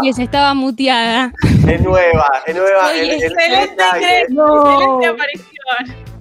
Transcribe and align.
chiques, 0.00 0.18
estaba 0.18 0.54
muteada. 0.54 1.32
Es 1.68 1.80
nueva, 1.80 2.42
es 2.46 2.54
nueva. 2.54 2.88
Soy 2.88 2.98
el- 3.00 3.10
el- 3.10 3.22
Excelente, 3.22 3.84
el- 3.94 4.00
Cres, 4.00 4.30
No. 4.30 4.70
excelente 4.72 5.06
aparición. 5.06 6.12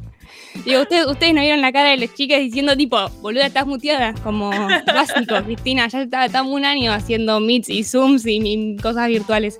Digo, 0.65 0.81
ustedes, 0.81 1.07
ustedes 1.07 1.33
no 1.33 1.41
vieron 1.41 1.61
la 1.61 1.71
cara 1.71 1.89
de 1.89 1.97
las 1.97 2.13
chicas 2.13 2.37
diciendo 2.39 2.75
tipo, 2.77 3.09
boluda, 3.21 3.47
estás 3.47 3.65
muteada, 3.65 4.13
como 4.23 4.51
básico, 4.51 5.35
Cristina, 5.45 5.87
ya 5.87 6.01
está- 6.03 6.25
estamos 6.25 6.51
un 6.53 6.65
año 6.65 6.93
haciendo 6.93 7.39
meets 7.39 7.69
y 7.69 7.83
zooms 7.83 8.25
y, 8.27 8.37
y 8.43 8.77
cosas 8.77 9.07
virtuales. 9.07 9.57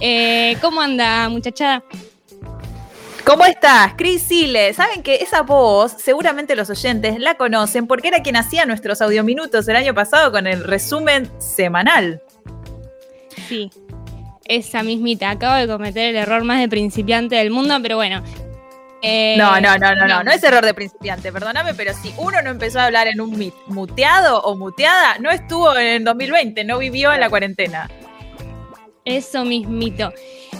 Eh, 0.00 0.56
¿Cómo 0.60 0.80
anda, 0.80 1.28
muchachada? 1.28 1.82
¿Cómo 3.24 3.44
estás? 3.46 3.94
Cris 3.96 4.22
Sile. 4.22 4.74
Saben 4.74 5.02
que 5.02 5.14
esa 5.16 5.40
voz, 5.42 5.92
seguramente 5.98 6.54
los 6.54 6.68
oyentes 6.68 7.18
la 7.18 7.34
conocen 7.36 7.86
porque 7.86 8.08
era 8.08 8.22
quien 8.22 8.36
hacía 8.36 8.66
nuestros 8.66 9.00
audiominutos 9.00 9.66
el 9.66 9.76
año 9.76 9.94
pasado 9.94 10.30
con 10.30 10.46
el 10.46 10.62
resumen 10.62 11.30
semanal. 11.38 12.20
Sí, 13.54 13.70
esa 14.46 14.82
mismita. 14.82 15.30
Acabo 15.30 15.54
de 15.56 15.66
cometer 15.66 16.10
el 16.10 16.16
error 16.16 16.44
más 16.44 16.60
de 16.60 16.68
principiante 16.68 17.36
del 17.36 17.50
mundo, 17.50 17.76
pero 17.82 17.96
bueno. 17.96 18.22
Eh, 19.06 19.36
No, 19.36 19.60
no, 19.60 19.76
no, 19.76 19.94
no, 19.94 20.06
no, 20.06 20.24
no 20.24 20.30
es 20.30 20.42
error 20.42 20.64
de 20.64 20.72
principiante, 20.72 21.30
perdóname, 21.30 21.74
pero 21.74 21.92
si 21.92 22.14
uno 22.16 22.40
no 22.40 22.50
empezó 22.50 22.80
a 22.80 22.86
hablar 22.86 23.06
en 23.06 23.20
un 23.20 23.52
muteado 23.66 24.40
o 24.42 24.56
muteada, 24.56 25.18
no 25.18 25.30
estuvo 25.30 25.76
en 25.76 26.04
2020, 26.04 26.64
no 26.64 26.78
vivió 26.78 27.12
en 27.12 27.20
la 27.20 27.28
cuarentena. 27.28 27.90
Eso 29.04 29.44
mismito. 29.44 30.10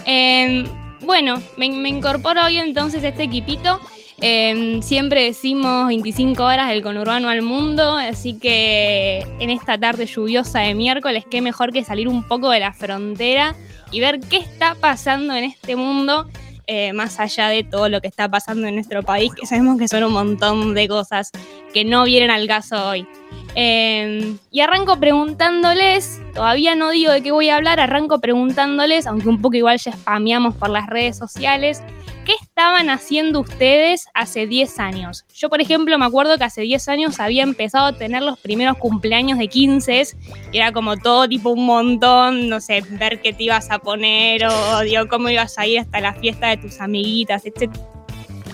Eh, 0.05 0.63
bueno, 1.01 1.41
me, 1.57 1.69
me 1.69 1.89
incorporo 1.89 2.43
hoy 2.45 2.59
entonces 2.59 3.03
a 3.03 3.07
este 3.07 3.23
equipito. 3.23 3.79
Eh, 4.21 4.79
siempre 4.81 5.23
decimos 5.23 5.87
25 5.87 6.43
horas 6.43 6.69
del 6.69 6.81
conurbano 6.81 7.27
al 7.27 7.41
mundo, 7.41 7.97
así 7.97 8.39
que 8.39 9.25
en 9.39 9.49
esta 9.49 9.77
tarde 9.77 10.05
lluviosa 10.05 10.61
de 10.61 10.73
miércoles, 10.73 11.25
qué 11.29 11.41
mejor 11.41 11.73
que 11.73 11.83
salir 11.83 12.07
un 12.07 12.23
poco 12.27 12.49
de 12.49 12.61
la 12.61 12.73
frontera 12.73 13.55
y 13.91 13.99
ver 13.99 14.19
qué 14.21 14.37
está 14.37 14.75
pasando 14.75 15.35
en 15.35 15.43
este 15.43 15.75
mundo, 15.75 16.27
eh, 16.67 16.93
más 16.93 17.19
allá 17.19 17.49
de 17.49 17.63
todo 17.63 17.89
lo 17.89 17.99
que 18.01 18.07
está 18.07 18.29
pasando 18.29 18.67
en 18.67 18.75
nuestro 18.75 19.03
país, 19.03 19.31
que 19.33 19.45
sabemos 19.45 19.77
que 19.77 19.87
son 19.87 20.03
un 20.03 20.13
montón 20.13 20.73
de 20.73 20.87
cosas 20.87 21.31
que 21.73 21.83
no 21.83 22.05
vienen 22.05 22.31
al 22.31 22.47
caso 22.47 22.87
hoy. 22.87 23.05
Eh, 23.57 24.35
y 24.51 24.59
arranco 24.59 24.99
preguntándoles, 24.99 26.21
todavía 26.33 26.75
no 26.75 26.89
digo 26.89 27.13
de 27.13 27.21
qué 27.21 27.31
voy 27.31 27.49
a 27.49 27.55
hablar, 27.55 27.79
arranco 27.79 28.19
preguntándoles, 28.19 29.07
aunque 29.07 29.29
un 29.29 29.41
poco 29.41 29.55
igual 29.55 29.77
ya 29.77 29.93
spameamos 29.93 30.55
por 30.55 30.69
las 30.69 30.87
redes 30.87 31.17
sociales, 31.17 31.81
¿qué 32.25 32.33
estaban 32.41 32.89
haciendo 32.89 33.39
ustedes 33.39 34.07
hace 34.13 34.45
10 34.45 34.79
años? 34.79 35.25
Yo, 35.33 35.49
por 35.49 35.61
ejemplo, 35.61 35.97
me 35.97 36.05
acuerdo 36.05 36.37
que 36.37 36.43
hace 36.43 36.61
10 36.61 36.89
años 36.89 37.19
había 37.21 37.43
empezado 37.43 37.85
a 37.85 37.93
tener 37.93 38.23
los 38.23 38.37
primeros 38.37 38.77
cumpleaños 38.77 39.39
de 39.39 39.47
15 39.47 40.03
y 40.51 40.57
era 40.57 40.73
como 40.73 40.97
todo 40.97 41.29
tipo 41.29 41.51
un 41.51 41.65
montón, 41.65 42.49
no 42.49 42.59
sé, 42.59 42.83
ver 42.89 43.21
qué 43.21 43.31
te 43.31 43.43
ibas 43.43 43.71
a 43.71 43.79
poner 43.79 44.45
o 44.45 44.79
digo, 44.81 45.07
cómo 45.07 45.29
ibas 45.29 45.57
a 45.57 45.65
ir 45.65 45.79
hasta 45.79 46.01
la 46.01 46.13
fiesta 46.13 46.47
de 46.49 46.57
tus 46.57 46.81
amiguitas, 46.81 47.45
etc. 47.45 47.71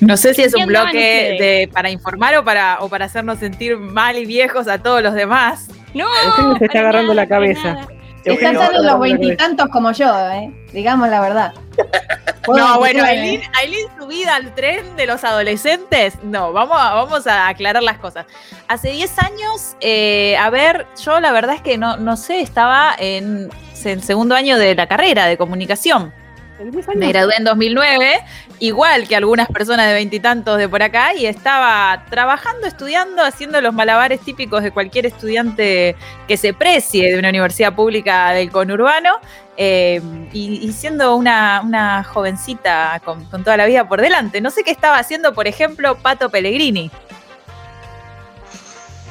No 0.01 0.17
sé 0.17 0.33
si 0.33 0.41
es 0.41 0.53
¿Qué 0.53 0.61
un 0.61 0.67
bloque 0.67 1.37
de, 1.39 1.69
para 1.71 1.89
informar 1.89 2.35
o 2.35 2.43
para, 2.43 2.79
o 2.81 2.89
para 2.89 3.05
hacernos 3.05 3.39
sentir 3.39 3.77
mal 3.77 4.17
y 4.17 4.25
viejos 4.25 4.67
a 4.67 4.79
todos 4.81 5.01
los 5.01 5.13
demás. 5.13 5.67
No, 5.93 6.07
Eugenio 6.25 6.57
se 6.57 6.65
está 6.65 6.79
agarrando 6.79 7.13
nada, 7.13 7.23
la 7.23 7.27
cabeza. 7.27 7.87
Están 8.25 8.55
solo 8.55 8.83
los 8.83 8.99
veintitantos 8.99 9.69
como 9.69 9.91
yo, 9.91 10.13
¿eh? 10.31 10.51
digamos 10.73 11.09
la 11.09 11.21
verdad. 11.21 11.53
No, 12.47 12.79
bueno, 12.79 13.03
Aileen, 13.03 13.43
Aileen 13.53 13.87
subida 13.99 14.35
al 14.35 14.55
tren 14.55 14.95
de 14.95 15.05
los 15.05 15.23
adolescentes. 15.23 16.15
No, 16.23 16.51
vamos 16.51 16.75
a, 16.79 16.95
vamos 16.95 17.27
a 17.27 17.47
aclarar 17.47 17.83
las 17.83 17.99
cosas. 17.99 18.25
Hace 18.67 18.89
10 18.89 19.19
años, 19.19 19.75
eh, 19.79 20.35
a 20.37 20.49
ver, 20.49 20.87
yo 21.05 21.19
la 21.19 21.31
verdad 21.31 21.55
es 21.55 21.61
que 21.61 21.77
no, 21.77 21.97
no 21.97 22.17
sé, 22.17 22.41
estaba 22.41 22.95
en 22.97 23.51
el 23.85 24.01
segundo 24.01 24.33
año 24.33 24.57
de 24.57 24.73
la 24.73 24.87
carrera 24.87 25.27
de 25.27 25.37
comunicación. 25.37 26.11
¿En 26.61 26.69
10 26.69 26.89
años? 26.89 26.99
Me 26.99 27.07
gradué 27.07 27.33
en 27.37 27.43
2009, 27.43 28.19
igual 28.59 29.07
que 29.07 29.15
algunas 29.15 29.47
personas 29.47 29.87
de 29.87 29.93
veintitantos 29.93 30.59
de 30.59 30.69
por 30.69 30.83
acá, 30.83 31.15
y 31.15 31.25
estaba 31.25 32.05
trabajando, 32.09 32.67
estudiando, 32.67 33.23
haciendo 33.23 33.59
los 33.61 33.73
malabares 33.73 34.19
típicos 34.19 34.61
de 34.61 34.71
cualquier 34.71 35.07
estudiante 35.07 35.95
que 36.27 36.37
se 36.37 36.53
precie 36.53 37.11
de 37.11 37.17
una 37.17 37.29
universidad 37.29 37.73
pública 37.73 38.31
del 38.31 38.51
conurbano, 38.51 39.15
eh, 39.57 40.01
y, 40.33 40.59
y 40.61 40.71
siendo 40.73 41.15
una, 41.15 41.61
una 41.63 42.03
jovencita 42.03 43.01
con, 43.03 43.25
con 43.25 43.43
toda 43.43 43.57
la 43.57 43.65
vida 43.65 43.87
por 43.87 43.99
delante. 43.99 44.39
No 44.39 44.51
sé 44.51 44.63
qué 44.63 44.71
estaba 44.71 44.97
haciendo, 44.99 45.33
por 45.33 45.47
ejemplo, 45.47 45.95
Pato 45.97 46.29
Pellegrini. 46.29 46.91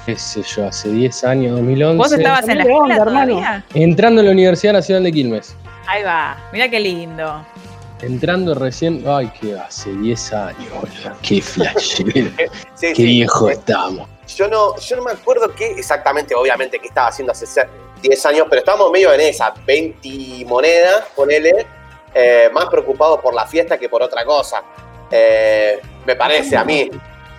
qué 0.07 0.17
sé 0.17 0.43
yo, 0.43 0.67
hace 0.67 0.89
10 0.89 1.25
años, 1.25 1.57
2011. 1.57 1.97
¿Vos 1.97 2.13
estabas 2.13 2.49
en 2.49 2.59
la 2.59 2.65
¿Qué 2.65 2.71
escuela 2.71 2.95
onda, 2.95 3.05
todavía? 3.05 3.65
Entrando 3.75 4.21
a 4.21 4.25
la 4.25 4.31
Universidad 4.31 4.73
Nacional 4.73 5.03
de 5.05 5.13
Quilmes. 5.13 5.57
Ahí 5.91 6.05
va, 6.05 6.37
mira 6.53 6.69
qué 6.69 6.79
lindo. 6.79 7.45
Entrando 8.01 8.55
recién, 8.55 9.03
ay, 9.07 9.29
que 9.41 9.59
hace 9.59 9.91
10 9.93 10.33
años, 10.33 10.71
boludo, 10.73 11.17
qué 11.21 11.43
flashero, 11.43 12.31
Sí, 12.75 12.87
qué 12.89 12.95
sí. 12.95 13.03
viejo 13.05 13.51
estamos. 13.51 14.09
Yo 14.37 14.47
no, 14.47 14.77
yo 14.79 14.97
no 14.97 15.03
me 15.03 15.11
acuerdo 15.11 15.53
qué 15.55 15.73
exactamente, 15.73 16.35
obviamente, 16.35 16.79
qué 16.79 16.87
estaba 16.87 17.09
haciendo 17.09 17.33
hace 17.33 17.45
se- 17.47 17.67
10 18.03 18.25
años, 18.27 18.47
pero 18.49 18.61
estábamos 18.61 18.91
medio 18.93 19.13
en 19.13 19.21
esa, 19.21 19.53
20 19.67 20.45
monedas, 20.47 21.03
ponele, 21.17 21.67
eh, 22.15 22.49
más 22.55 22.67
preocupados 22.67 23.21
por 23.21 23.35
la 23.35 23.47
fiesta 23.47 23.77
que 23.77 23.89
por 23.89 24.01
otra 24.03 24.25
cosa. 24.25 24.63
Eh, 25.11 25.81
me 26.07 26.15
parece 26.15 26.57
a 26.57 26.65
mí. 26.65 26.89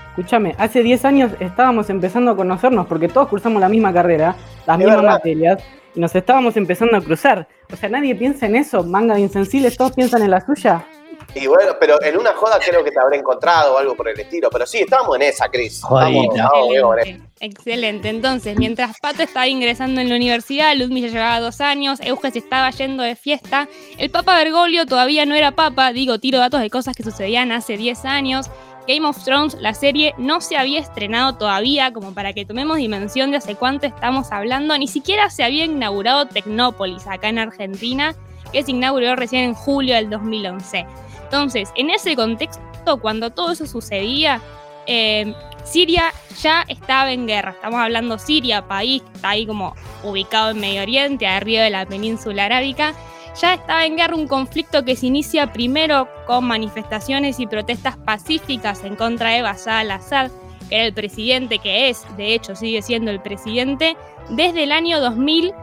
Escúchame, 0.10 0.54
hace 0.58 0.84
10 0.84 1.06
años 1.06 1.32
estábamos 1.40 1.90
empezando 1.90 2.32
a 2.32 2.36
conocernos 2.36 2.86
porque 2.86 3.08
todos 3.08 3.30
cursamos 3.30 3.62
la 3.62 3.70
misma 3.70 3.94
carrera, 3.94 4.36
las 4.68 4.76
Es 4.76 4.86
mismas 4.86 4.98
verdad. 4.98 5.12
materias, 5.14 5.64
y 5.96 6.00
nos 6.00 6.16
estábamos 6.16 6.58
empezando 6.58 6.98
a 6.98 7.02
cruzar. 7.02 7.48
O 7.72 7.76
sea, 7.76 7.90
nadie 7.90 8.16
piensa 8.16 8.46
en 8.46 8.56
eso, 8.56 8.84
manga 8.84 9.16
de 9.16 9.22
insensibles, 9.22 9.78
todos 9.78 9.94
piensan 9.94 10.22
en 10.24 10.32
la 10.32 10.46
suya. 10.46 10.86
Y 11.34 11.48
bueno, 11.48 11.74
pero 11.80 12.02
en 12.02 12.18
una 12.18 12.34
joda 12.34 12.60
creo 12.60 12.84
que 12.84 12.92
te 12.92 13.00
habré 13.00 13.18
encontrado 13.18 13.76
o 13.76 13.78
algo 13.78 13.96
por 13.96 14.10
el 14.10 14.20
estilo. 14.20 14.50
Pero 14.50 14.66
sí, 14.66 14.80
estábamos 14.80 15.16
en 15.16 15.22
esa, 15.24 15.48
Cris. 15.48 15.78
Esa. 15.78 16.10
Excelente, 16.10 17.22
excelente. 17.40 18.10
Entonces, 18.10 18.58
mientras 18.58 19.00
Pato 19.00 19.24
estaba 19.24 19.48
ingresando 19.48 20.02
en 20.02 20.10
la 20.10 20.16
universidad, 20.16 20.76
Ludmilla 20.76 21.08
llevaba 21.08 21.40
dos 21.40 21.62
años, 21.62 22.00
Euge 22.02 22.32
se 22.32 22.40
estaba 22.40 22.70
yendo 22.72 23.04
de 23.04 23.16
fiesta, 23.16 23.70
el 23.98 24.10
Papa 24.10 24.38
Bergoglio 24.38 24.86
todavía 24.86 25.26
no 25.26 25.36
era 25.36 25.52
Papa, 25.52 25.94
digo, 25.94 26.20
tiro 26.20 26.40
datos 26.40 26.60
de 26.60 26.70
cosas 26.70 26.96
que 26.96 27.04
sucedían 27.04 27.52
hace 27.52 27.78
10 27.78 28.06
años. 28.06 28.50
Game 28.88 29.08
of 29.08 29.24
Thrones, 29.24 29.56
la 29.60 29.74
serie, 29.74 30.14
no 30.18 30.42
se 30.42 30.58
había 30.58 30.80
estrenado 30.80 31.34
todavía, 31.34 31.94
como 31.94 32.14
para 32.14 32.34
que 32.34 32.46
tomemos 32.46 32.78
dimensión 32.78 33.32
de 33.32 33.38
hace 33.38 33.56
cuánto 33.56 33.86
estamos 33.86 34.32
hablando. 34.32 34.78
Ni 34.78 34.88
siquiera 34.88 35.30
se 35.30 35.44
había 35.44 35.66
inaugurado 35.66 36.26
Tecnópolis 36.26 37.06
acá 37.08 37.30
en 37.30 37.40
Argentina, 37.40 38.16
que 38.52 38.64
se 38.64 38.72
inauguró 38.72 39.16
recién 39.16 39.44
en 39.44 39.54
julio 39.54 39.96
del 39.96 40.10
2011. 40.10 40.86
Entonces, 41.24 41.70
en 41.76 41.90
ese 41.90 42.16
contexto, 42.16 42.98
cuando 43.00 43.30
todo 43.30 43.52
eso 43.52 43.66
sucedía, 43.66 44.42
eh, 44.88 45.34
Siria 45.64 46.12
ya 46.42 46.66
estaba 46.68 47.12
en 47.12 47.28
guerra. 47.28 47.52
Estamos 47.52 47.80
hablando 47.80 48.18
Siria, 48.18 48.68
país 48.68 49.04
que 49.04 49.12
está 49.14 49.30
ahí 49.30 49.46
como 49.46 49.76
ubicado 50.04 50.52
en 50.52 50.60
Medio 50.60 50.82
Oriente, 50.82 51.28
arriba 51.28 51.64
de 51.64 51.70
la 51.70 51.86
península 51.86 52.46
arábica. 52.46 52.94
Ya 53.40 53.54
estaba 53.54 53.86
en 53.86 53.96
guerra 53.96 54.16
un 54.16 54.28
conflicto 54.28 54.84
que 54.84 54.96
se 54.96 55.08
inicia 55.08 55.54
primero 55.54 56.08
con 56.28 56.46
manifestaciones 56.46 57.40
y 57.40 57.48
protestas 57.48 57.96
pacíficas 57.98 58.84
en 58.84 58.96
contra 58.96 59.30
de 59.30 59.42
Bashar 59.42 59.80
al-Assad, 59.80 60.32
que 60.68 60.76
era 60.76 60.86
el 60.86 60.94
presidente 60.94 61.60
que 61.60 61.90
es, 61.90 62.06
de 62.18 62.34
hecho 62.34 62.56
sigue 62.56 62.82
siendo 62.82 63.10
el 63.10 63.22
presidente, 63.22 63.96
desde 64.30 64.64
el 64.64 64.72
año 64.72 65.00
2000, 65.00 65.54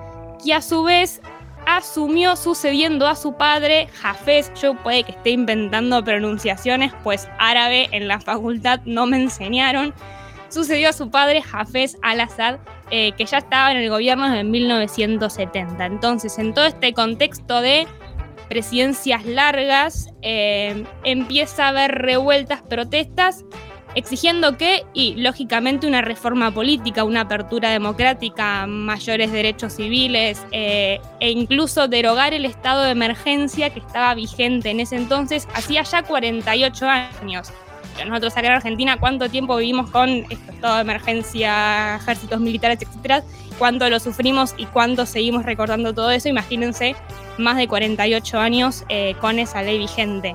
que 0.42 0.54
a 0.54 0.62
su 0.62 0.82
vez 0.82 1.20
asumió 1.66 2.34
sucediendo 2.36 3.06
a 3.06 3.14
su 3.14 3.34
padre, 3.34 3.88
Hafez. 4.02 4.50
Yo 4.60 4.74
puede 4.74 5.04
que 5.04 5.12
esté 5.12 5.30
inventando 5.30 6.02
pronunciaciones, 6.02 6.92
pues 7.04 7.28
árabe 7.38 7.88
en 7.92 8.08
la 8.08 8.20
facultad 8.20 8.80
no 8.86 9.06
me 9.06 9.18
enseñaron. 9.18 9.92
Sucedió 10.48 10.88
a 10.88 10.92
su 10.92 11.10
padre, 11.10 11.42
Hafez 11.52 11.96
al-Assad, 12.02 12.58
eh, 12.90 13.12
que 13.12 13.26
ya 13.26 13.38
estaba 13.38 13.70
en 13.70 13.78
el 13.78 13.90
gobierno 13.90 14.28
desde 14.28 14.44
1970. 14.44 15.84
Entonces, 15.86 16.38
en 16.38 16.54
todo 16.54 16.64
este 16.64 16.94
contexto 16.94 17.60
de 17.60 17.86
presidencias 18.48 19.26
largas, 19.26 20.10
eh, 20.22 20.84
empieza 21.04 21.66
a 21.66 21.68
haber 21.68 21.92
revueltas, 21.92 22.62
protestas, 22.62 23.44
exigiendo 23.94 24.56
que, 24.56 24.84
y 24.94 25.14
lógicamente 25.16 25.86
una 25.86 26.02
reforma 26.02 26.50
política, 26.52 27.04
una 27.04 27.22
apertura 27.22 27.70
democrática, 27.70 28.66
mayores 28.66 29.32
derechos 29.32 29.74
civiles 29.74 30.44
eh, 30.52 31.00
e 31.20 31.30
incluso 31.30 31.88
derogar 31.88 32.32
el 32.32 32.44
estado 32.44 32.84
de 32.84 32.90
emergencia 32.90 33.70
que 33.70 33.80
estaba 33.80 34.14
vigente 34.14 34.70
en 34.70 34.80
ese 34.80 34.96
entonces, 34.96 35.48
hacía 35.54 35.82
ya 35.82 36.02
48 36.02 36.86
años. 36.88 37.52
Nosotros 38.06 38.36
acá 38.36 38.46
en 38.46 38.52
Argentina, 38.54 38.96
¿cuánto 38.98 39.28
tiempo 39.28 39.56
vivimos 39.56 39.90
con 39.90 40.08
este 40.08 40.52
estado 40.52 40.76
de 40.76 40.80
emergencia, 40.82 41.96
ejércitos 41.96 42.40
militares, 42.40 42.78
etcétera? 42.80 43.22
¿Cuánto 43.58 43.88
lo 43.90 43.98
sufrimos 44.00 44.54
y 44.56 44.66
cuánto 44.66 45.06
seguimos 45.06 45.44
recordando 45.44 45.92
todo 45.94 46.10
eso? 46.10 46.28
Imagínense 46.28 46.94
más 47.38 47.56
de 47.56 47.68
48 47.68 48.38
años 48.38 48.84
eh, 48.88 49.14
con 49.20 49.38
esa 49.38 49.62
ley 49.62 49.78
vigente. 49.78 50.34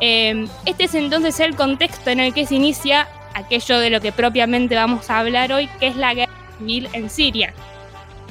Eh, 0.00 0.46
este 0.66 0.84
es 0.84 0.94
entonces 0.94 1.38
el 1.40 1.54
contexto 1.56 2.10
en 2.10 2.20
el 2.20 2.34
que 2.34 2.46
se 2.46 2.56
inicia 2.56 3.08
aquello 3.34 3.78
de 3.78 3.90
lo 3.90 4.00
que 4.00 4.12
propiamente 4.12 4.74
vamos 4.74 5.10
a 5.10 5.18
hablar 5.18 5.52
hoy, 5.52 5.68
que 5.80 5.88
es 5.88 5.96
la 5.96 6.14
guerra 6.14 6.32
civil 6.58 6.88
en 6.92 7.10
Siria. 7.10 7.52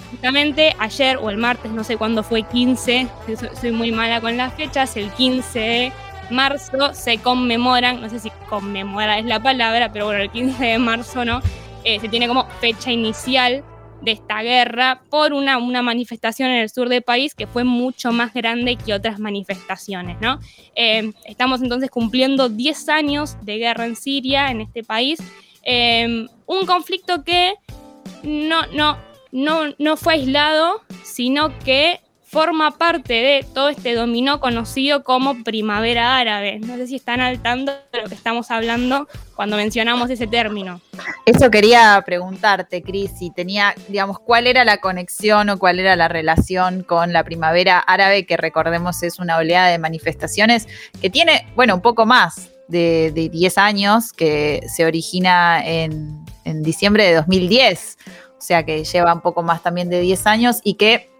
Exactamente, 0.05 0.75
ayer 0.77 1.17
o 1.17 1.29
el 1.29 1.37
martes, 1.37 1.71
no 1.71 1.83
sé 1.83 1.97
cuándo 1.97 2.23
fue 2.23 2.43
15, 2.43 3.07
soy, 3.25 3.49
soy 3.59 3.71
muy 3.71 3.91
mala 3.91 4.21
con 4.21 4.37
las 4.37 4.53
fechas, 4.53 4.95
el 4.95 5.09
15 5.11 5.59
de 5.59 5.91
marzo 6.33 6.93
se 6.93 7.19
conmemoran, 7.19 8.01
no 8.01 8.09
sé 8.09 8.19
si 8.19 8.29
conmemora 8.49 9.19
es 9.19 9.25
la 9.25 9.41
palabra, 9.41 9.91
pero 9.91 10.05
bueno, 10.05 10.21
el 10.21 10.29
15 10.29 10.65
de 10.65 10.79
marzo 10.79 11.23
no, 11.23 11.41
eh, 11.83 11.99
se 11.99 12.09
tiene 12.09 12.27
como 12.27 12.45
fecha 12.59 12.91
inicial 12.91 13.63
de 14.01 14.11
esta 14.11 14.41
guerra 14.41 15.01
por 15.09 15.31
una, 15.31 15.57
una 15.57 15.81
manifestación 15.81 16.49
en 16.49 16.57
el 16.57 16.69
sur 16.69 16.89
del 16.89 17.03
país 17.03 17.35
que 17.35 17.47
fue 17.47 17.63
mucho 17.63 18.11
más 18.11 18.33
grande 18.33 18.75
que 18.75 18.93
otras 18.93 19.19
manifestaciones, 19.19 20.19
¿no? 20.19 20.39
Eh, 20.75 21.13
estamos 21.25 21.61
entonces 21.61 21.89
cumpliendo 21.89 22.49
10 22.49 22.89
años 22.89 23.37
de 23.43 23.57
guerra 23.57 23.85
en 23.85 23.95
Siria, 23.95 24.51
en 24.51 24.59
este 24.59 24.83
país, 24.83 25.19
eh, 25.63 26.27
un 26.45 26.65
conflicto 26.65 27.23
que 27.23 27.53
no, 28.23 28.65
no, 28.73 28.97
no, 29.31 29.73
no 29.79 29.97
fue 29.97 30.15
aislado, 30.15 30.81
sino 31.03 31.57
que 31.59 32.01
forma 32.33 32.71
parte 32.71 33.13
de 33.13 33.45
todo 33.53 33.69
este 33.69 33.93
dominó 33.93 34.39
conocido 34.39 35.03
como 35.03 35.43
primavera 35.43 36.17
árabe. 36.17 36.57
No 36.59 36.77
sé 36.77 36.87
si 36.87 36.95
están 36.95 37.21
al 37.21 37.43
tanto 37.43 37.71
de 37.91 38.01
lo 38.01 38.09
que 38.09 38.15
estamos 38.15 38.49
hablando 38.49 39.07
cuando 39.35 39.55
mencionamos 39.55 40.09
ese 40.09 40.25
término. 40.25 40.81
Eso 41.27 41.51
quería 41.51 42.01
preguntarte, 42.03 42.81
Cris, 42.81 43.11
si 43.19 43.29
tenía, 43.29 43.75
digamos, 43.87 44.17
cuál 44.17 44.47
era 44.47 44.65
la 44.65 44.77
conexión 44.77 45.47
o 45.51 45.59
cuál 45.59 45.79
era 45.79 45.95
la 45.95 46.07
relación 46.07 46.81
con 46.81 47.13
la 47.13 47.23
primavera 47.23 47.77
árabe, 47.77 48.25
que 48.25 48.35
recordemos 48.35 49.03
es 49.03 49.19
una 49.19 49.37
oleada 49.37 49.67
de 49.67 49.77
manifestaciones 49.77 50.67
que 50.99 51.11
tiene, 51.11 51.47
bueno, 51.55 51.75
un 51.75 51.81
poco 51.81 52.07
más 52.07 52.49
de, 52.67 53.11
de 53.13 53.29
10 53.29 53.59
años, 53.59 54.11
que 54.11 54.61
se 54.67 54.87
origina 54.87 55.63
en, 55.63 56.25
en 56.45 56.63
diciembre 56.63 57.05
de 57.05 57.13
2010, 57.13 57.97
o 58.07 58.41
sea 58.41 58.63
que 58.63 58.83
lleva 58.83 59.13
un 59.13 59.21
poco 59.21 59.43
más 59.43 59.61
también 59.61 59.89
de 59.89 60.01
10 60.01 60.25
años 60.25 60.61
y 60.63 60.73
que 60.73 61.12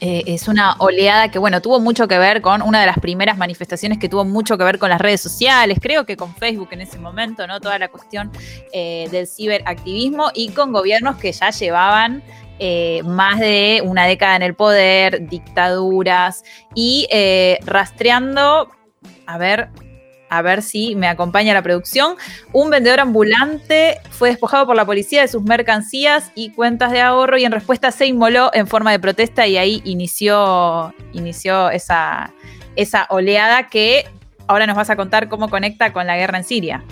eh, 0.00 0.24
es 0.26 0.48
una 0.48 0.74
oleada 0.78 1.30
que, 1.30 1.38
bueno, 1.38 1.60
tuvo 1.62 1.80
mucho 1.80 2.08
que 2.08 2.18
ver 2.18 2.40
con 2.40 2.62
una 2.62 2.80
de 2.80 2.86
las 2.86 2.98
primeras 2.98 3.38
manifestaciones 3.38 3.98
que 3.98 4.08
tuvo 4.08 4.24
mucho 4.24 4.58
que 4.58 4.64
ver 4.64 4.78
con 4.78 4.90
las 4.90 5.00
redes 5.00 5.20
sociales, 5.20 5.78
creo 5.80 6.04
que 6.04 6.16
con 6.16 6.34
Facebook 6.34 6.68
en 6.72 6.80
ese 6.80 6.98
momento, 6.98 7.46
¿no? 7.46 7.60
Toda 7.60 7.78
la 7.78 7.88
cuestión 7.88 8.30
eh, 8.72 9.08
del 9.10 9.26
ciberactivismo 9.26 10.30
y 10.34 10.50
con 10.50 10.72
gobiernos 10.72 11.16
que 11.16 11.32
ya 11.32 11.50
llevaban 11.50 12.22
eh, 12.58 13.02
más 13.04 13.40
de 13.40 13.82
una 13.84 14.06
década 14.06 14.36
en 14.36 14.42
el 14.42 14.54
poder, 14.54 15.28
dictaduras 15.28 16.44
y 16.74 17.08
rastreando, 17.64 18.70
a 19.26 19.38
ver, 19.38 19.70
a 20.36 20.42
ver 20.42 20.62
si 20.62 20.94
me 20.96 21.08
acompaña 21.08 21.54
la 21.54 21.62
producción. 21.62 22.16
Un 22.52 22.70
vendedor 22.70 23.00
ambulante 23.00 23.98
fue 24.10 24.30
despojado 24.30 24.66
por 24.66 24.76
la 24.76 24.84
policía 24.84 25.22
de 25.22 25.28
sus 25.28 25.42
mercancías 25.42 26.30
y 26.34 26.50
cuentas 26.50 26.92
de 26.92 27.00
ahorro 27.00 27.38
y 27.38 27.44
en 27.44 27.52
respuesta 27.52 27.90
se 27.90 28.06
inmoló 28.06 28.50
en 28.54 28.66
forma 28.66 28.90
de 28.92 28.98
protesta 28.98 29.46
y 29.46 29.56
ahí 29.56 29.82
inició, 29.84 30.94
inició 31.12 31.70
esa, 31.70 32.32
esa 32.76 33.06
oleada 33.10 33.68
que 33.68 34.06
ahora 34.46 34.66
nos 34.66 34.76
vas 34.76 34.90
a 34.90 34.96
contar 34.96 35.28
cómo 35.28 35.48
conecta 35.48 35.92
con 35.92 36.06
la 36.06 36.16
guerra 36.16 36.38
en 36.38 36.44
Siria. 36.44 36.84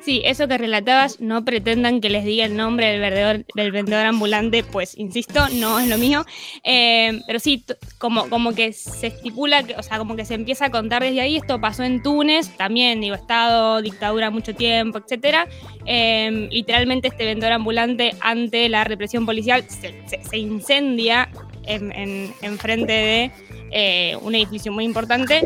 Sí, 0.00 0.22
eso 0.24 0.48
que 0.48 0.56
relatabas, 0.56 1.20
no 1.20 1.44
pretendan 1.44 2.00
que 2.00 2.08
les 2.08 2.24
diga 2.24 2.46
el 2.46 2.56
nombre 2.56 2.98
del 2.98 3.72
vendedor, 3.72 4.06
ambulante, 4.06 4.64
pues 4.64 4.96
insisto, 4.96 5.46
no 5.56 5.78
es 5.78 5.88
lo 5.88 5.98
mío. 5.98 6.24
Eh, 6.64 7.20
pero 7.26 7.38
sí, 7.38 7.64
como, 7.98 8.30
como 8.30 8.54
que 8.54 8.72
se 8.72 9.08
estipula, 9.08 9.62
que, 9.62 9.74
o 9.74 9.82
sea, 9.82 9.98
como 9.98 10.16
que 10.16 10.24
se 10.24 10.34
empieza 10.34 10.66
a 10.66 10.70
contar 10.70 11.02
desde 11.02 11.20
ahí. 11.20 11.36
Esto 11.36 11.60
pasó 11.60 11.82
en 11.82 12.02
Túnez, 12.02 12.48
también, 12.56 13.02
digo, 13.02 13.14
Estado, 13.14 13.82
dictadura 13.82 14.30
mucho 14.30 14.54
tiempo, 14.54 14.98
etcétera. 14.98 15.46
Eh, 15.84 16.48
literalmente, 16.50 17.08
este 17.08 17.26
vendedor 17.26 17.52
ambulante, 17.52 18.14
ante 18.20 18.70
la 18.70 18.84
represión 18.84 19.26
policial, 19.26 19.66
se 19.68 20.38
incendia 20.38 21.28
en, 21.74 21.92
en, 21.92 22.34
en 22.42 22.58
frente 22.58 22.92
de 22.92 23.30
eh, 23.70 24.16
un 24.22 24.34
edificio 24.34 24.72
muy 24.72 24.84
importante. 24.84 25.42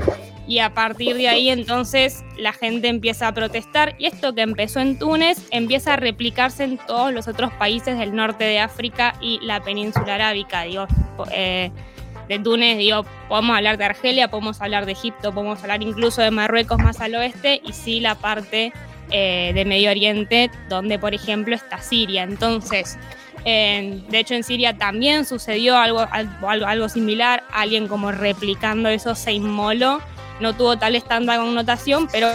Y 0.47 0.59
a 0.59 0.75
partir 0.75 1.17
de 1.17 1.29
ahí 1.29 1.49
entonces 1.49 2.23
la 2.37 2.53
gente 2.53 2.89
empieza 2.89 3.29
a 3.29 3.33
protestar. 3.33 3.95
Y 3.99 4.07
esto 4.07 4.35
que 4.35 4.43
empezó 4.43 4.81
en 4.81 4.99
Túnez 4.99 5.47
empieza 5.51 5.95
a 5.95 5.97
replicarse 5.97 6.65
en 6.65 6.79
todos 6.79 7.13
los 7.13 7.29
otros 7.29 7.53
países 7.55 7.99
del 7.99 8.15
norte 8.15 8.45
de 8.45 8.59
África 8.59 9.15
y 9.21 9.39
la 9.43 9.63
península 9.63 10.17
arábica, 10.17 10.63
digo, 10.63 10.87
eh, 11.33 11.71
de 12.29 12.39
Túnez, 12.39 12.79
digo, 12.79 13.05
podemos 13.29 13.57
hablar 13.57 13.79
de 13.79 13.85
Argelia, 13.85 14.29
podemos 14.29 14.61
hablar 14.61 14.87
de 14.87 14.93
Egipto, 14.93 15.33
podemos 15.33 15.63
hablar 15.63 15.83
incluso 15.83 16.23
de 16.23 16.31
Marruecos 16.31 16.79
más 16.79 17.01
al 17.01 17.15
oeste 17.15 17.61
y 17.65 17.73
sí 17.73 18.01
la 18.01 18.15
parte 18.15 18.73
eh, 19.11 19.53
de 19.55 19.65
Medio 19.65 19.91
Oriente 19.91 20.51
donde 20.69 20.99
por 20.99 21.15
ejemplo 21.15 21.55
está 21.55 21.81
Siria, 21.81 22.23
entonces... 22.23 22.99
eh, 23.45 24.03
de 24.09 24.19
hecho, 24.19 24.35
en 24.35 24.43
Siria 24.45 24.77
también 24.77 25.25
sucedió 25.25 25.77
algo, 25.77 26.07
algo, 26.11 26.49
algo- 26.49 26.67
algo 26.67 26.89
similar. 26.89 27.43
Alguien 27.53 27.89
como 27.89 28.11
replicando 28.13 28.89
eso 28.89 29.15
se 29.15 29.33
inmoló 29.33 30.01
no 30.41 30.53
tuvo 30.55 30.77
tal 30.77 31.01
tanta 31.05 31.37
connotación, 31.37 32.09
pero 32.11 32.29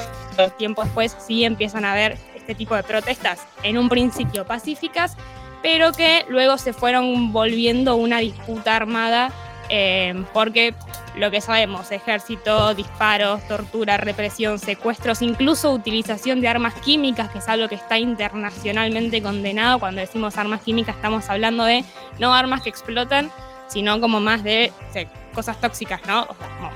tiempo 0.58 0.84
después 0.84 1.16
sí 1.20 1.44
empiezan 1.44 1.84
a 1.84 1.92
haber 1.92 2.18
este 2.36 2.56
tipo 2.56 2.74
de 2.76 2.84
protestas, 2.84 3.46
en 3.64 3.78
un 3.78 3.90
principio 3.90 4.46
pacíficas, 4.46 5.18
pero 5.62 5.92
que 5.92 6.26
luego 6.30 6.58
se 6.58 6.72
fueron 6.72 7.34
volviendo 7.34 7.98
una 7.98 8.20
disputa 8.20 8.76
armada, 8.78 9.32
eh, 9.70 10.26
porque 10.34 10.74
lo 11.16 11.32
que 11.32 11.42
sabemos, 11.42 11.92
ejército, 11.92 12.74
disparos, 12.74 13.48
tortura, 13.48 13.98
represión, 13.98 14.58
secuestros, 14.60 15.22
incluso 15.22 15.72
utilización 15.72 16.42
de 16.42 16.48
armas 16.48 16.74
químicas, 16.76 17.30
que 17.30 17.40
es 17.40 17.48
algo 17.48 17.68
que 17.68 17.76
está 17.76 17.98
internacionalmente 17.98 19.22
condenado. 19.22 19.80
Cuando 19.80 20.02
decimos 20.02 20.38
armas 20.38 20.62
químicas 20.62 20.96
estamos 20.96 21.30
hablando 21.30 21.64
de 21.66 21.84
no 22.20 22.34
armas 22.34 22.62
que 22.62 22.70
explotan, 22.70 23.32
sino 23.68 24.00
como 24.02 24.20
más 24.20 24.44
de 24.44 24.72
o 24.90 24.94
sea, 24.94 25.06
cosas 25.34 25.60
tóxicas, 25.62 26.02
¿no? 26.08 26.24
O 26.24 26.36
sea, 26.36 26.48
como 26.58 26.72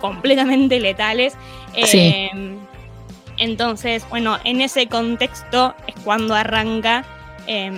completamente 0.00 0.80
letales. 0.80 1.36
Sí. 1.84 1.98
Eh, 1.98 2.58
entonces, 3.36 4.04
bueno, 4.10 4.38
en 4.44 4.60
ese 4.60 4.88
contexto 4.88 5.74
es 5.86 5.94
cuando 6.02 6.34
arranca 6.34 7.04
eh, 7.46 7.70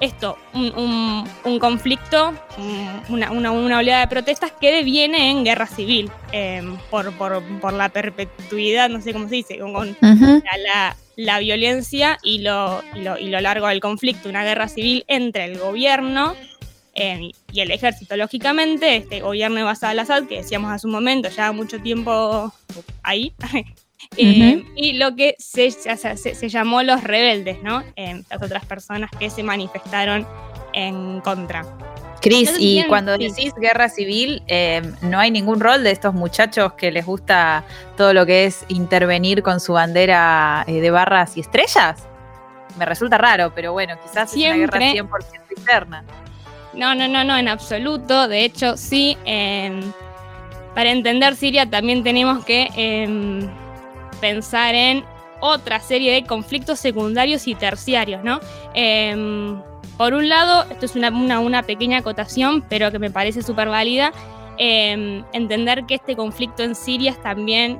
esto, 0.00 0.36
un, 0.54 0.72
un- 0.76 1.28
un 1.44 1.58
conflicto, 1.58 2.32
un- 2.58 3.00
una, 3.08 3.30
una- 3.32 3.50
una 3.50 3.78
oleada 3.78 4.00
de 4.00 4.08
protestas 4.08 4.52
que 4.60 4.70
deviene 4.72 5.30
en 5.30 5.44
guerra 5.44 5.66
civil 5.66 6.10
eh, 6.32 6.62
por, 6.90 7.12
por- 7.16 7.42
por 7.60 7.72
la 7.72 7.88
perpetuidad, 7.88 8.88
no 8.88 9.00
sé 9.00 9.12
cómo 9.12 9.28
se 9.28 9.36
dice, 9.36 9.58
con, 9.58 9.72
con 9.72 9.96
la, 10.44 10.58
la- 10.62 10.96
la 11.16 11.38
violencia 11.40 12.16
y 12.22 12.38
lo, 12.42 12.80
y 12.94 13.00
lo- 13.00 13.18
y 13.18 13.28
lo 13.28 13.40
largo 13.40 13.66
del 13.66 13.80
conflicto, 13.80 14.28
una 14.28 14.44
guerra 14.44 14.68
civil 14.68 15.04
entre 15.08 15.46
el 15.46 15.58
gobierno 15.58 16.34
eh, 16.94 17.30
y 17.52 17.60
el 17.60 17.70
ejército, 17.70 18.16
lógicamente, 18.16 18.96
este 18.96 19.20
gobierno 19.20 19.56
de 19.56 19.62
Bashar 19.62 19.90
al-Assad, 19.90 20.24
que 20.24 20.38
decíamos 20.38 20.72
hace 20.72 20.86
un 20.86 20.92
momento, 20.92 21.28
ya 21.28 21.50
mucho 21.52 21.80
tiempo 21.80 22.52
ahí, 23.02 23.32
eh, 24.16 24.64
y 24.76 24.94
lo 24.94 25.14
que 25.14 25.34
se, 25.38 25.70
se, 25.70 25.96
se- 26.16 26.34
se 26.34 26.48
llamó 26.48 26.82
los 26.82 27.04
rebeldes, 27.04 27.62
¿no? 27.62 27.82
Eh, 27.96 28.22
las 28.30 28.42
otras 28.42 28.64
personas 28.64 29.10
que 29.18 29.30
se 29.30 29.42
manifestaron 29.42 30.26
en 30.72 31.20
contra. 31.20 31.64
Cris, 32.20 32.52
y 32.58 32.72
bien, 32.74 32.88
cuando 32.88 33.14
sí. 33.16 33.28
decís 33.28 33.54
guerra 33.60 33.88
civil, 33.88 34.42
eh, 34.48 34.82
¿no 35.02 35.20
hay 35.20 35.30
ningún 35.30 35.60
rol 35.60 35.84
de 35.84 35.92
estos 35.92 36.14
muchachos 36.14 36.72
que 36.72 36.90
les 36.90 37.06
gusta 37.06 37.64
todo 37.96 38.12
lo 38.12 38.26
que 38.26 38.46
es 38.46 38.64
intervenir 38.68 39.42
con 39.44 39.60
su 39.60 39.74
bandera 39.74 40.64
eh, 40.66 40.80
de 40.80 40.90
barras 40.90 41.36
y 41.36 41.40
estrellas? 41.40 42.02
Me 42.76 42.84
resulta 42.86 43.18
raro, 43.18 43.52
pero 43.54 43.72
bueno, 43.72 43.94
quizás 44.02 44.32
es 44.32 44.36
una 44.44 44.56
guerra 44.56 44.78
Siempre. 44.80 45.18
100% 45.18 45.58
interna. 45.58 46.04
No, 46.74 46.94
no, 46.94 47.06
no, 47.08 47.22
no, 47.24 47.36
en 47.36 47.48
absoluto. 47.48 48.26
De 48.26 48.44
hecho, 48.44 48.76
sí. 48.76 49.16
eh, 49.24 49.80
para 50.74 50.90
entender 50.90 51.34
Siria 51.36 51.70
también 51.70 52.02
tenemos 52.02 52.44
que 52.44 52.68
eh, 52.76 53.48
pensar 54.20 54.74
en 54.74 55.04
otra 55.40 55.80
serie 55.80 56.12
de 56.12 56.24
conflictos 56.24 56.78
secundarios 56.80 57.46
y 57.46 57.54
terciarios, 57.54 58.22
¿no? 58.24 58.40
Eh, 58.74 59.54
por 59.96 60.14
un 60.14 60.28
lado, 60.28 60.64
esto 60.70 60.86
es 60.86 60.94
una, 60.96 61.08
una- 61.10 61.40
una 61.40 61.62
pequeña 61.62 61.98
acotación, 61.98 62.64
pero 62.68 62.90
que 62.92 62.98
me 62.98 63.10
parece 63.10 63.42
súper 63.42 63.68
válida, 63.68 64.12
eh, 64.58 65.22
entender 65.32 65.84
que 65.86 65.94
este 65.96 66.16
conflicto 66.16 66.62
en 66.62 66.74
Siria 66.74 67.12
es 67.12 67.22
también 67.22 67.78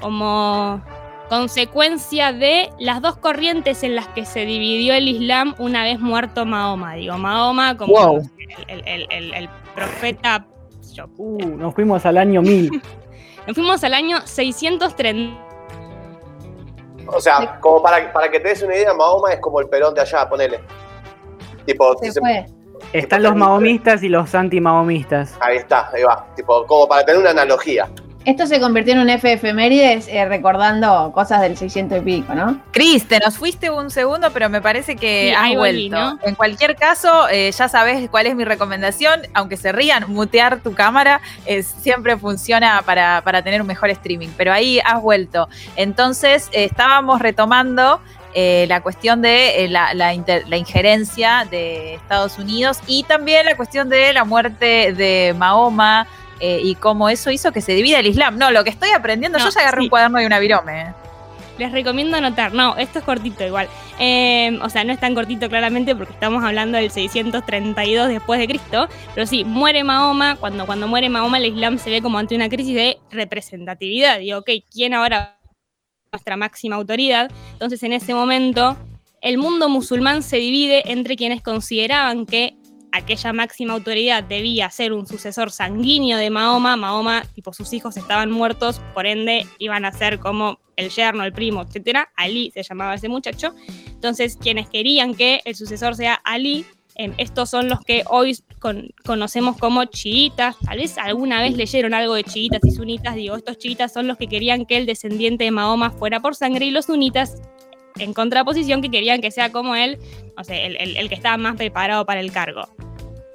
como 0.00 0.80
consecuencia 1.28 2.32
de 2.32 2.70
las 2.78 3.00
dos 3.00 3.16
corrientes 3.16 3.82
en 3.82 3.96
las 3.96 4.06
que 4.08 4.24
se 4.24 4.44
dividió 4.44 4.94
el 4.94 5.08
Islam 5.08 5.54
una 5.58 5.82
vez 5.82 5.98
muerto 5.98 6.44
Mahoma. 6.44 6.94
Digo, 6.94 7.16
Mahoma 7.18 7.76
como 7.76 7.92
Wow. 7.94 8.30
el, 8.68 8.82
el- 8.86 9.06
el- 9.10 9.34
el 9.34 9.48
profeta... 9.74 10.46
Uh, 11.16 11.56
nos 11.56 11.74
fuimos 11.74 12.04
al 12.06 12.18
año 12.18 12.40
1000. 12.42 12.70
nos 13.46 13.54
fuimos 13.56 13.82
al 13.82 13.94
año 13.94 14.18
630. 14.24 15.43
O 17.08 17.20
sea, 17.20 17.58
como 17.60 17.82
para, 17.82 18.12
para 18.12 18.30
que 18.30 18.40
te 18.40 18.48
des 18.48 18.62
una 18.62 18.74
idea, 18.76 18.92
Mahoma 18.94 19.32
es 19.32 19.40
como 19.40 19.60
el 19.60 19.68
Perón 19.68 19.94
de 19.94 20.00
allá, 20.00 20.28
ponele. 20.28 20.60
Tipo, 21.66 21.96
Se 21.98 22.12
se- 22.12 22.20
fue. 22.20 22.44
Están 22.92 23.22
los 23.22 23.34
mahomistas 23.34 24.02
y 24.02 24.08
los 24.08 24.34
anti-mahomistas. 24.34 25.36
ahí 25.40 25.56
está, 25.56 25.90
ahí 25.92 26.02
va. 26.02 26.26
Tipo, 26.36 26.66
como 26.66 26.86
para 26.88 27.04
tener 27.04 27.20
una 27.20 27.30
analogía. 27.30 27.88
Esto 28.24 28.46
se 28.46 28.58
convirtió 28.58 28.94
en 28.94 29.00
un 29.00 29.10
F 29.10 29.30
efemérides 29.32 30.08
eh, 30.08 30.24
recordando 30.24 31.12
cosas 31.12 31.42
del 31.42 31.56
600 31.58 31.98
y 31.98 32.00
pico, 32.00 32.34
¿no? 32.34 32.58
Cris, 32.72 33.06
te 33.06 33.18
nos 33.18 33.36
fuiste 33.36 33.68
un 33.70 33.90
segundo, 33.90 34.30
pero 34.32 34.48
me 34.48 34.62
parece 34.62 34.96
que 34.96 35.28
Sí, 35.30 35.34
has 35.34 35.54
vuelto. 35.56 35.96
¿no? 35.96 36.18
En 36.22 36.34
cualquier 36.34 36.74
caso, 36.76 37.28
eh, 37.28 37.50
ya 37.52 37.68
sabes 37.68 38.08
cuál 38.08 38.26
es 38.26 38.34
mi 38.34 38.44
recomendación. 38.44 39.20
Aunque 39.34 39.56
se 39.58 39.72
rían, 39.72 40.04
mutear 40.08 40.60
tu 40.60 40.72
cámara 40.74 41.20
es- 41.44 41.66
siempre 41.66 42.16
funciona 42.16 42.82
para, 42.86 43.20
para 43.22 43.42
tener 43.42 43.60
un 43.60 43.66
mejor 43.66 43.90
streaming. 43.90 44.28
Pero 44.36 44.52
ahí 44.52 44.80
has 44.84 45.02
vuelto. 45.02 45.48
Entonces, 45.76 46.48
eh, 46.52 46.64
estábamos 46.64 47.20
retomando 47.20 48.00
eh, 48.36 48.64
la 48.68 48.80
cuestión 48.80 49.22
de 49.22 49.64
eh, 49.64 49.68
la, 49.68 49.94
la 49.94 50.12
inter- 50.14 50.42
la 50.48 50.56
injerencia 50.56 51.46
de 51.50 51.94
Estados 51.94 52.38
Unidos 52.38 52.80
y 52.86 53.04
también 53.04 53.46
la 53.46 53.56
cuestión 53.56 53.88
de 53.88 54.12
la 54.12 54.24
muerte 54.24 54.92
de 54.92 55.34
Mahoma. 55.36 56.06
Eh, 56.40 56.60
y 56.62 56.74
cómo 56.74 57.08
eso 57.08 57.30
hizo 57.30 57.52
que 57.52 57.60
se 57.60 57.72
divida 57.72 58.00
el 58.00 58.06
Islam. 58.06 58.38
No, 58.38 58.50
lo 58.50 58.64
que 58.64 58.70
estoy 58.70 58.90
aprendiendo, 58.90 59.38
No, 59.38 59.44
yo 59.44 59.50
ya 59.50 59.60
agarré 59.60 59.78
sí. 59.78 59.84
un 59.84 59.90
cuaderno 59.90 60.20
y 60.20 60.26
una 60.26 60.38
virome. 60.38 60.94
Les 61.58 61.70
recomiendo 61.70 62.16
anotar. 62.16 62.52
No, 62.52 62.76
esto 62.76 62.98
es 62.98 63.04
cortito 63.04 63.44
igual. 63.44 63.68
Eh, 64.00 64.58
o 64.60 64.68
sea, 64.68 64.82
no 64.82 64.92
es 64.92 64.98
tan 64.98 65.14
cortito 65.14 65.48
claramente 65.48 65.94
porque 65.94 66.12
estamos 66.12 66.42
hablando 66.42 66.78
del 66.78 66.90
632 66.90 68.08
después 68.08 68.40
de 68.40 68.48
Cristo. 68.48 68.88
Pero 69.14 69.26
sí, 69.26 69.44
muere 69.44 69.84
Mahoma. 69.84 70.36
Cuando, 70.36 70.66
cuando 70.66 70.88
muere 70.88 71.08
Mahoma, 71.08 71.38
el 71.38 71.46
Islam 71.46 71.78
se 71.78 71.90
ve 71.90 72.02
como 72.02 72.18
ante 72.18 72.34
una 72.34 72.48
crisis 72.48 72.74
de 72.74 72.98
representatividad. 73.10 74.18
Digo, 74.18 74.38
ok, 74.38 74.50
¿quién 74.72 74.94
ahora 74.94 75.38
es 76.04 76.12
nuestra 76.12 76.36
máxima 76.36 76.74
autoridad? 76.74 77.30
Entonces, 77.52 77.80
en 77.84 77.92
ese 77.92 78.14
momento, 78.14 78.76
el 79.20 79.38
mundo 79.38 79.68
musulmán 79.68 80.24
se 80.24 80.38
divide 80.38 80.90
entre 80.90 81.14
quienes 81.14 81.40
consideraban 81.40 82.26
que 82.26 82.56
aquella 82.94 83.32
máxima 83.32 83.74
autoridad 83.74 84.22
debía 84.24 84.70
ser 84.70 84.92
un 84.92 85.06
sucesor 85.06 85.50
sanguíneo 85.50 86.16
de 86.16 86.30
Mahoma. 86.30 86.76
Mahoma, 86.76 87.24
tipo, 87.34 87.52
sus 87.52 87.72
hijos 87.72 87.96
estaban 87.96 88.30
muertos, 88.30 88.80
por 88.94 89.06
ende 89.06 89.46
iban 89.58 89.84
a 89.84 89.92
ser 89.92 90.18
como 90.18 90.58
el 90.76 90.90
yerno, 90.90 91.24
el 91.24 91.32
primo, 91.32 91.62
etcétera. 91.62 92.10
Ali 92.16 92.50
se 92.52 92.62
llamaba 92.62 92.94
ese 92.94 93.08
muchacho. 93.08 93.54
Entonces, 93.86 94.36
quienes 94.40 94.68
querían 94.68 95.14
que 95.14 95.40
el 95.44 95.54
sucesor 95.54 95.94
sea 95.96 96.14
Ali, 96.24 96.64
eh, 96.96 97.12
estos 97.18 97.50
son 97.50 97.68
los 97.68 97.80
que 97.80 98.04
hoy 98.08 98.38
con- 98.60 98.88
conocemos 99.04 99.56
como 99.56 99.84
chiitas. 99.86 100.56
Tal 100.64 100.78
vez 100.78 100.96
alguna 100.98 101.40
vez 101.42 101.56
leyeron 101.56 101.94
algo 101.94 102.14
de 102.14 102.22
chiitas 102.24 102.60
y 102.64 102.70
sunitas. 102.70 103.16
Digo, 103.16 103.34
estos 103.36 103.58
chiitas 103.58 103.92
son 103.92 104.06
los 104.06 104.16
que 104.16 104.28
querían 104.28 104.64
que 104.66 104.76
el 104.76 104.86
descendiente 104.86 105.44
de 105.44 105.50
Mahoma 105.50 105.90
fuera 105.90 106.20
por 106.20 106.36
sangre 106.36 106.66
y 106.66 106.70
los 106.70 106.86
sunitas 106.86 107.42
en 107.96 108.12
contraposición 108.12 108.82
que 108.82 108.90
querían 108.90 109.20
que 109.20 109.30
sea 109.30 109.52
como 109.52 109.76
él, 109.76 109.98
o 110.36 110.42
sea, 110.42 110.56
el- 110.64 110.96
el 110.96 111.08
que 111.08 111.14
estaba 111.14 111.36
más 111.36 111.54
preparado 111.56 112.04
para 112.04 112.18
el 112.20 112.32
cargo. 112.32 112.68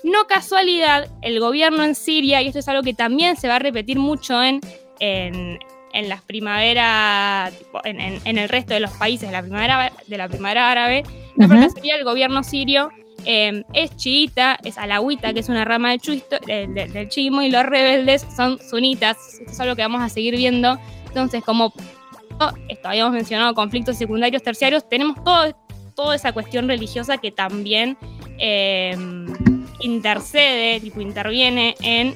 No 0.03 0.25
casualidad, 0.27 1.09
el 1.21 1.39
gobierno 1.39 1.83
en 1.83 1.93
Siria, 1.95 2.41
y 2.41 2.47
esto 2.47 2.59
es 2.59 2.67
algo 2.67 2.83
que 2.83 2.93
también 2.93 3.35
se 3.35 3.47
va 3.47 3.57
a 3.57 3.59
repetir 3.59 3.99
mucho 3.99 4.41
en, 4.41 4.61
en, 4.99 5.59
en 5.93 6.09
las 6.09 6.21
primaveras, 6.21 7.53
en, 7.83 7.99
en- 7.99 8.21
en 8.23 8.37
el 8.37 8.47
resto 8.49 8.73
de 8.73 8.79
los 8.79 8.91
países 8.91 9.27
de 9.29 9.33
la 9.33 9.41
primavera, 9.41 9.91
de 10.07 10.17
la 10.17 10.27
primavera 10.29 10.71
árabe, 10.71 11.03
no 11.35 11.47
por 11.47 11.57
Ujú. 11.57 11.65
casualidad 11.67 11.97
el 11.99 12.05
gobierno 12.05 12.43
sirio 12.43 12.89
eh, 13.25 13.63
es 13.73 13.93
chiita, 13.97 14.57
es 14.63 14.77
alawita, 14.77 15.33
que 15.33 15.41
es 15.41 15.49
una 15.49 15.65
rama 15.65 15.89
del, 15.91 15.99
chuisto- 15.99 16.39
eh, 16.47 16.67
de- 16.69 16.87
del 16.87 17.09
chiismo, 17.09 17.41
y 17.41 17.51
los 17.51 17.65
rebeldes 17.65 18.25
son 18.35 18.57
sunitas. 18.69 19.17
Esto 19.39 19.51
es 19.51 19.59
algo 19.59 19.75
que 19.75 19.81
vamos 19.81 20.01
a 20.01 20.07
seguir 20.07 20.37
viendo. 20.37 20.79
Entonces, 21.07 21.43
como 21.43 21.73
esto 22.69 22.87
habíamos 22.87 23.11
mencionado 23.13 23.53
conflictos 23.53 23.97
secundarios, 23.97 24.41
terciarios, 24.41 24.87
tenemos 24.87 25.21
todo, 25.25 25.53
toda 25.95 26.15
esa 26.15 26.31
cuestión 26.31 26.69
religiosa 26.69 27.17
que 27.17 27.31
también 27.31 27.97
eh, 28.37 28.95
intercede, 29.79 30.79
tipo 30.79 31.01
interviene 31.01 31.75
en 31.81 32.13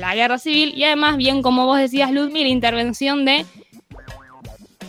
la 0.00 0.14
guerra 0.14 0.38
civil 0.38 0.72
y 0.76 0.84
además, 0.84 1.16
bien 1.16 1.42
como 1.42 1.66
vos 1.66 1.78
decías, 1.78 2.10
Ludmila, 2.12 2.44
la 2.44 2.48
intervención 2.48 3.24
de 3.24 3.44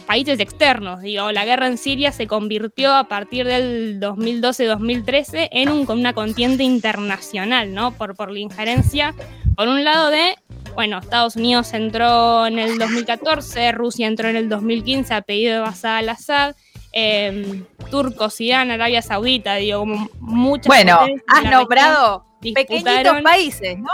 países 0.05 0.39
externos. 0.39 1.01
Digo, 1.01 1.31
la 1.31 1.45
guerra 1.45 1.67
en 1.67 1.77
Siria 1.77 2.11
se 2.11 2.27
convirtió 2.27 2.93
a 2.93 3.05
partir 3.05 3.47
del 3.47 3.99
2012-2013 3.99 5.49
en 5.51 5.69
un, 5.69 5.89
una 5.89 6.13
contienda 6.13 6.63
internacional, 6.63 7.73
¿no? 7.73 7.91
Por, 7.91 8.15
por 8.15 8.31
la 8.31 8.39
injerencia, 8.39 9.15
por 9.55 9.67
un 9.67 9.83
lado 9.83 10.09
de, 10.09 10.35
bueno, 10.75 10.99
Estados 10.99 11.35
Unidos 11.35 11.73
entró 11.73 12.47
en 12.47 12.59
el 12.59 12.77
2014, 12.77 13.71
Rusia 13.71 14.07
entró 14.07 14.29
en 14.29 14.35
el 14.35 14.49
2015 14.49 15.13
a 15.13 15.21
pedido 15.21 15.55
de 15.55 15.59
Bashar 15.59 15.99
al-Assad, 15.99 16.55
eh, 16.93 17.63
Turcos, 17.91 18.39
Irán, 18.41 18.71
Arabia 18.71 19.01
Saudita, 19.01 19.55
digo, 19.55 19.79
como 19.81 20.09
muchas 20.19 20.67
Bueno, 20.67 20.99
has 21.27 21.43
nombrado 21.43 22.25
pequeñitos 22.41 23.21
países, 23.21 23.79
¿no? 23.79 23.89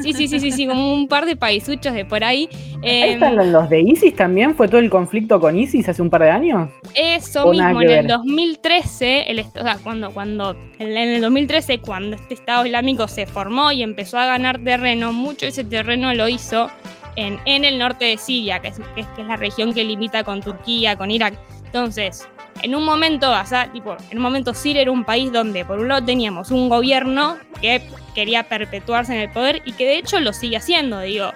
Sí, 0.00 0.12
sí, 0.14 0.26
sí, 0.26 0.40
sí, 0.40 0.50
sí, 0.50 0.66
como 0.66 0.94
un 0.94 1.08
par 1.08 1.26
de 1.26 1.36
paisuchos 1.36 1.92
de 1.92 2.04
por 2.06 2.24
ahí. 2.24 2.48
Ahí 2.52 2.78
Eh, 2.82 3.12
están 3.12 3.52
los- 3.52 3.68
de 3.68 3.80
ISIS 3.82 4.16
también, 4.16 4.54
fue 4.54 4.66
todo 4.66 4.78
el 4.80 4.88
conflicto 4.88 5.38
con 5.38 5.58
ISIS 5.58 5.88
hace 5.90 6.00
un 6.02 6.08
par 6.08 6.22
de 6.22 6.30
años. 6.30 6.70
Eso 6.94 7.50
mismo, 7.50 7.82
en 7.82 7.90
el 7.90 7.96
ver. 8.06 8.06
2013, 8.06 9.30
el, 9.30 9.40
o 9.40 9.44
sea, 9.62 9.78
cuando, 9.82 10.10
cuando, 10.10 10.56
en 10.78 10.96
el 10.96 11.20
2013, 11.20 11.80
cuando 11.80 12.16
este 12.16 12.34
Estado 12.34 12.64
Islámico 12.64 13.06
se 13.08 13.26
formó 13.26 13.70
y 13.72 13.82
empezó 13.82 14.18
a 14.18 14.26
ganar 14.26 14.58
terreno, 14.64 15.12
mucho 15.12 15.46
de 15.46 15.48
ese 15.50 15.64
terreno 15.64 16.14
lo 16.14 16.28
hizo 16.28 16.70
en, 17.16 17.38
en 17.44 17.64
el 17.66 17.78
norte 17.78 18.06
de 18.06 18.16
Siria, 18.16 18.56
es- 18.64 18.80
que 18.94 19.00
es 19.02 19.26
la 19.28 19.36
región 19.36 19.74
que 19.74 19.84
limita 19.84 20.24
con 20.24 20.40
Turquía, 20.40 20.96
con 20.96 21.10
Irak. 21.10 21.34
Entonces, 21.66 22.26
en 22.62 22.74
un 22.74 22.84
momento, 22.84 23.30
o 23.30 23.68
tipo, 23.72 23.96
en 24.10 24.18
un 24.18 24.22
momento 24.22 24.54
Siria 24.54 24.82
era 24.82 24.92
un 24.92 25.04
país 25.04 25.32
donde 25.32 25.64
por 25.64 25.78
un 25.78 25.88
lado 25.88 26.04
teníamos 26.04 26.50
un 26.50 26.68
gobierno 26.68 27.36
que 27.60 27.82
quería 28.14 28.44
perpetuarse 28.44 29.14
en 29.14 29.20
el 29.20 29.30
poder 29.30 29.62
y 29.64 29.72
que 29.72 29.84
de 29.84 29.96
hecho 29.96 30.20
lo 30.20 30.32
sigue 30.32 30.56
haciendo, 30.56 31.00
digo, 31.00 31.32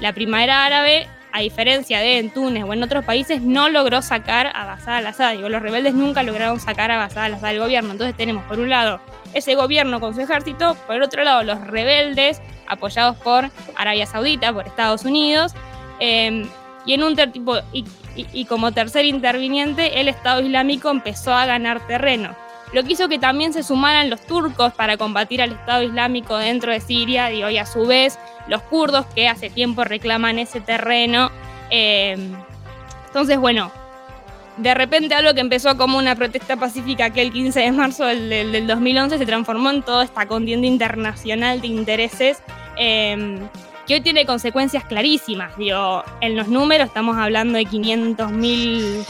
la 0.00 0.12
primavera 0.12 0.64
árabe, 0.64 1.08
a 1.32 1.40
diferencia 1.40 2.00
de 2.00 2.18
en 2.18 2.30
Túnez 2.30 2.64
o 2.64 2.72
en 2.72 2.82
otros 2.82 3.04
países, 3.04 3.42
no 3.42 3.68
logró 3.68 4.02
sacar 4.02 4.52
a 4.54 4.64
Bashar 4.66 4.94
al-Assad. 4.94 5.32
Digo, 5.32 5.48
los 5.48 5.62
rebeldes 5.62 5.94
nunca 5.94 6.22
lograron 6.22 6.60
sacar 6.60 6.90
a 6.90 6.96
Bashar 6.96 7.24
al-Assad 7.24 7.48
del 7.48 7.60
gobierno. 7.60 7.92
Entonces 7.92 8.16
tenemos, 8.16 8.44
por 8.44 8.58
un 8.58 8.70
lado, 8.70 9.00
ese 9.34 9.54
gobierno 9.54 10.00
con 10.00 10.14
su 10.14 10.20
ejército, 10.20 10.76
por 10.86 11.00
otro 11.02 11.24
lado, 11.24 11.42
los 11.42 11.60
rebeldes 11.60 12.40
apoyados 12.66 13.16
por 13.16 13.50
Arabia 13.76 14.06
Saudita, 14.06 14.52
por 14.52 14.66
Estados 14.66 15.04
Unidos, 15.04 15.54
eh, 16.00 16.46
y 16.86 16.92
en 16.94 17.02
un 17.02 17.16
tipo, 17.16 17.56
y- 18.32 18.44
como 18.46 18.72
tercer 18.72 19.04
interviniente, 19.04 20.00
el 20.00 20.08
Estado 20.08 20.40
Islámico 20.40 20.90
empezó 20.90 21.32
a 21.34 21.46
ganar 21.46 21.86
terreno. 21.86 22.34
Lo 22.72 22.82
que 22.82 22.92
hizo 22.94 23.08
que 23.08 23.18
también 23.18 23.52
se 23.52 23.62
sumaran 23.62 24.10
los 24.10 24.20
turcos 24.26 24.72
para 24.72 24.96
combatir 24.96 25.40
al 25.42 25.52
Estado 25.52 25.82
Islámico 25.82 26.36
dentro 26.36 26.72
de 26.72 26.80
Siria, 26.80 27.30
y 27.32 27.58
a 27.58 27.66
su 27.66 27.86
vez 27.86 28.18
los 28.48 28.60
kurdos 28.62 29.06
que 29.14 29.28
hace 29.28 29.50
tiempo 29.50 29.84
reclaman 29.84 30.38
ese 30.38 30.60
terreno. 30.60 31.30
Eh, 31.70 32.16
entonces, 33.06 33.38
bueno, 33.38 33.70
de 34.56 34.74
repente 34.74 35.14
algo 35.14 35.32
que 35.34 35.40
empezó 35.40 35.76
como 35.76 35.98
una 35.98 36.14
protesta 36.16 36.56
pacífica 36.56 37.06
aquel 37.06 37.30
15 37.32 37.60
de 37.60 37.72
marzo 37.72 38.04
del, 38.04 38.28
del- 38.30 38.52
del 38.52 38.66
2011 38.66 39.18
se 39.18 39.26
transformó 39.26 39.70
en 39.70 39.82
toda 39.82 40.02
esta 40.04 40.26
contienda 40.26 40.66
internacional 40.66 41.60
de 41.60 41.66
intereses 41.68 42.42
eh, 42.78 43.38
que 43.86 43.94
hoy 43.94 44.00
tiene 44.00 44.26
consecuencias 44.26 44.84
clarísimas. 44.84 45.56
Digo, 45.56 46.02
en 46.20 46.36
los 46.36 46.48
números 46.48 46.88
estamos 46.88 47.16
hablando 47.16 47.56
de 47.58 47.64
500.000 47.66 49.04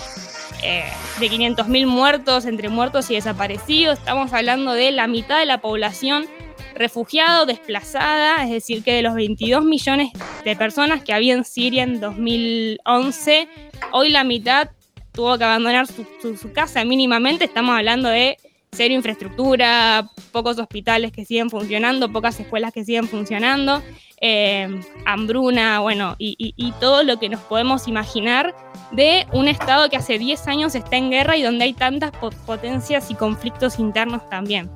eh, 0.62 0.84
de 1.20 1.30
500.000 1.30 1.86
muertos 1.86 2.44
entre 2.46 2.68
muertos 2.68 3.10
y 3.10 3.14
desaparecidos. 3.14 3.98
Estamos 3.98 4.32
hablando 4.32 4.72
de 4.72 4.90
la 4.92 5.06
mitad 5.06 5.38
de 5.38 5.46
la 5.46 5.58
población 5.60 6.26
refugiado, 6.74 7.46
desplazada, 7.46 8.44
es 8.44 8.50
decir, 8.50 8.82
que 8.84 8.92
de 8.92 9.02
los 9.02 9.14
22 9.14 9.64
millones 9.64 10.10
de 10.44 10.56
personas 10.56 11.02
que 11.02 11.14
había 11.14 11.32
en 11.34 11.44
Siria 11.44 11.82
en 11.82 12.00
2011, 12.00 13.48
hoy 13.92 14.10
la 14.10 14.24
mitad 14.24 14.68
tuvo 15.12 15.38
que 15.38 15.44
abandonar 15.44 15.86
su, 15.86 16.06
su- 16.20 16.36
su 16.36 16.52
casa 16.52 16.84
mínimamente. 16.84 17.46
Estamos 17.46 17.74
hablando 17.76 18.08
de 18.10 18.36
cero 18.76 18.94
infraestructura, 18.94 20.08
pocos 20.32 20.58
hospitales 20.58 21.12
que 21.12 21.24
siguen 21.24 21.50
funcionando, 21.50 22.12
pocas 22.12 22.38
escuelas 22.40 22.72
que 22.72 22.84
siguen 22.84 23.08
funcionando, 23.08 23.82
eh, 24.20 24.80
hambruna, 25.04 25.80
bueno, 25.80 26.14
y, 26.18 26.34
y- 26.38 26.54
y 26.56 26.72
todo 26.72 27.02
lo 27.02 27.18
que 27.18 27.28
nos 27.28 27.40
podemos 27.40 27.88
imaginar 27.88 28.54
de 28.92 29.26
un 29.32 29.48
Estado 29.48 29.88
que 29.90 29.96
hace 29.96 30.18
10 30.18 30.46
años 30.48 30.74
está 30.74 30.96
en 30.96 31.10
guerra 31.10 31.36
y 31.36 31.42
donde 31.42 31.64
hay 31.64 31.72
tantas 31.72 32.10
po- 32.12 32.30
potencias 32.46 33.10
y 33.10 33.14
conflictos 33.14 33.78
internos 33.78 34.28
también. 34.30 34.70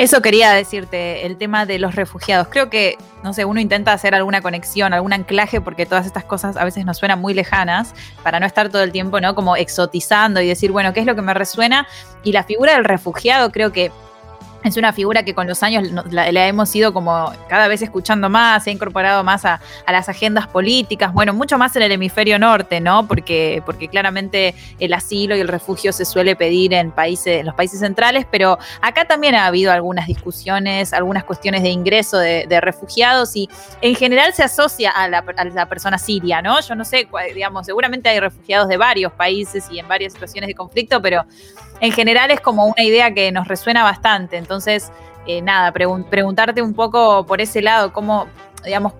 Eso 0.00 0.22
quería 0.22 0.52
decirte, 0.52 1.26
el 1.26 1.36
tema 1.36 1.66
de 1.66 1.78
los 1.78 1.94
refugiados. 1.94 2.48
Creo 2.48 2.70
que, 2.70 2.96
no 3.22 3.34
sé, 3.34 3.44
uno 3.44 3.60
intenta 3.60 3.92
hacer 3.92 4.14
alguna 4.14 4.40
conexión, 4.40 4.94
algún 4.94 5.12
anclaje, 5.12 5.60
porque 5.60 5.84
todas 5.84 6.06
estas 6.06 6.24
cosas 6.24 6.56
a 6.56 6.64
veces 6.64 6.86
nos 6.86 6.96
suenan 6.96 7.20
muy 7.20 7.34
lejanas, 7.34 7.94
para 8.22 8.40
no 8.40 8.46
estar 8.46 8.70
todo 8.70 8.82
el 8.82 8.92
tiempo, 8.92 9.20
¿no? 9.20 9.34
Como 9.34 9.56
exotizando 9.56 10.40
y 10.40 10.48
decir, 10.48 10.72
bueno, 10.72 10.94
¿qué 10.94 11.00
es 11.00 11.06
lo 11.06 11.14
que 11.14 11.20
me 11.20 11.34
resuena? 11.34 11.86
Y 12.24 12.32
la 12.32 12.44
figura 12.44 12.72
del 12.72 12.84
refugiado 12.84 13.52
creo 13.52 13.72
que 13.72 13.92
es 14.64 14.76
una 14.76 14.92
figura 14.92 15.22
que 15.22 15.34
con 15.34 15.46
los 15.46 15.62
años 15.62 15.90
la, 16.10 16.28
hemos 16.46 16.74
ido 16.74 16.92
como 16.92 17.32
cada 17.48 17.68
vez 17.68 17.82
escuchando 17.82 18.28
más, 18.28 18.64
se 18.64 18.70
ha 18.70 18.72
incorporado 18.72 19.24
más 19.24 19.44
a, 19.44 19.60
las 19.86 20.08
agendas 20.08 20.46
políticas, 20.46 21.12
bueno, 21.12 21.34
mucho 21.34 21.58
más 21.58 21.74
en 21.76 21.82
el 21.82 21.92
hemisferio 21.92 22.38
norte, 22.38 22.80
¿no? 22.80 23.06
Porque, 23.06 23.62
porque 23.66 23.88
claramente 23.88 24.54
el 24.78 24.92
asilo 24.92 25.36
y 25.36 25.40
el 25.40 25.48
refugio 25.48 25.92
se 25.92 26.04
suele 26.04 26.36
pedir 26.36 26.72
en 26.74 26.92
países, 26.92 27.40
en 27.40 27.46
los 27.46 27.54
países 27.54 27.80
centrales, 27.80 28.26
pero 28.30 28.58
acá 28.80 29.06
también 29.06 29.34
ha 29.34 29.46
habido 29.46 29.72
algunas 29.72 30.06
discusiones, 30.06 30.92
algunas 30.92 31.24
cuestiones 31.24 31.62
de 31.62 31.70
ingreso 31.70 32.18
de, 32.18 32.60
refugiados 32.60 33.36
y 33.36 33.48
en 33.80 33.94
general 33.94 34.34
se 34.34 34.42
asocia 34.42 34.90
a 34.90 35.08
la, 35.08 35.24
a 35.36 35.44
la 35.44 35.66
persona 35.66 35.98
siria, 35.98 36.42
¿no? 36.42 36.60
Yo 36.60 36.74
no 36.74 36.84
sé, 36.84 37.08
digamos, 37.34 37.66
seguramente 37.66 38.08
hay 38.08 38.20
refugiados 38.20 38.68
de 38.68 38.76
varios 38.76 39.12
países 39.12 39.66
y 39.70 39.78
en 39.78 39.88
varias 39.88 40.12
situaciones 40.12 40.48
de 40.48 40.54
conflicto, 40.54 41.00
pero 41.00 41.24
en 41.80 41.92
general 41.92 42.30
es 42.30 42.40
como 42.40 42.66
una 42.66 42.82
idea 42.84 43.12
que 43.12 43.32
nos 43.32 43.48
resuena 43.48 43.82
bastante. 43.82 44.36
Entonces, 44.36 44.90
eh, 45.26 45.42
nada, 45.42 45.72
pregun- 45.72 46.04
preguntarte 46.04 46.62
un 46.62 46.74
poco 46.74 47.26
por 47.26 47.40
ese 47.40 47.62
lado, 47.62 47.92
cómo, 47.92 48.26
digamos, 48.64 48.92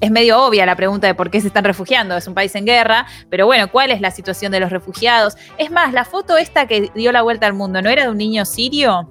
es 0.00 0.10
medio 0.10 0.44
obvia 0.44 0.66
la 0.66 0.76
pregunta 0.76 1.06
de 1.06 1.14
por 1.14 1.30
qué 1.30 1.40
se 1.40 1.46
están 1.46 1.64
refugiando. 1.64 2.16
Es 2.16 2.26
un 2.26 2.34
país 2.34 2.54
en 2.56 2.66
guerra, 2.66 3.06
pero 3.30 3.46
bueno, 3.46 3.68
¿cuál 3.70 3.90
es 3.90 4.00
la 4.00 4.10
situación 4.10 4.52
de 4.52 4.60
los 4.60 4.70
refugiados? 4.70 5.36
Es 5.56 5.70
más, 5.70 5.92
la 5.92 6.04
foto 6.04 6.36
esta 6.36 6.66
que 6.66 6.90
dio 6.94 7.12
la 7.12 7.22
vuelta 7.22 7.46
al 7.46 7.54
mundo, 7.54 7.80
¿no 7.80 7.88
era 7.88 8.02
de 8.04 8.10
un 8.10 8.18
niño 8.18 8.44
sirio? 8.44 9.08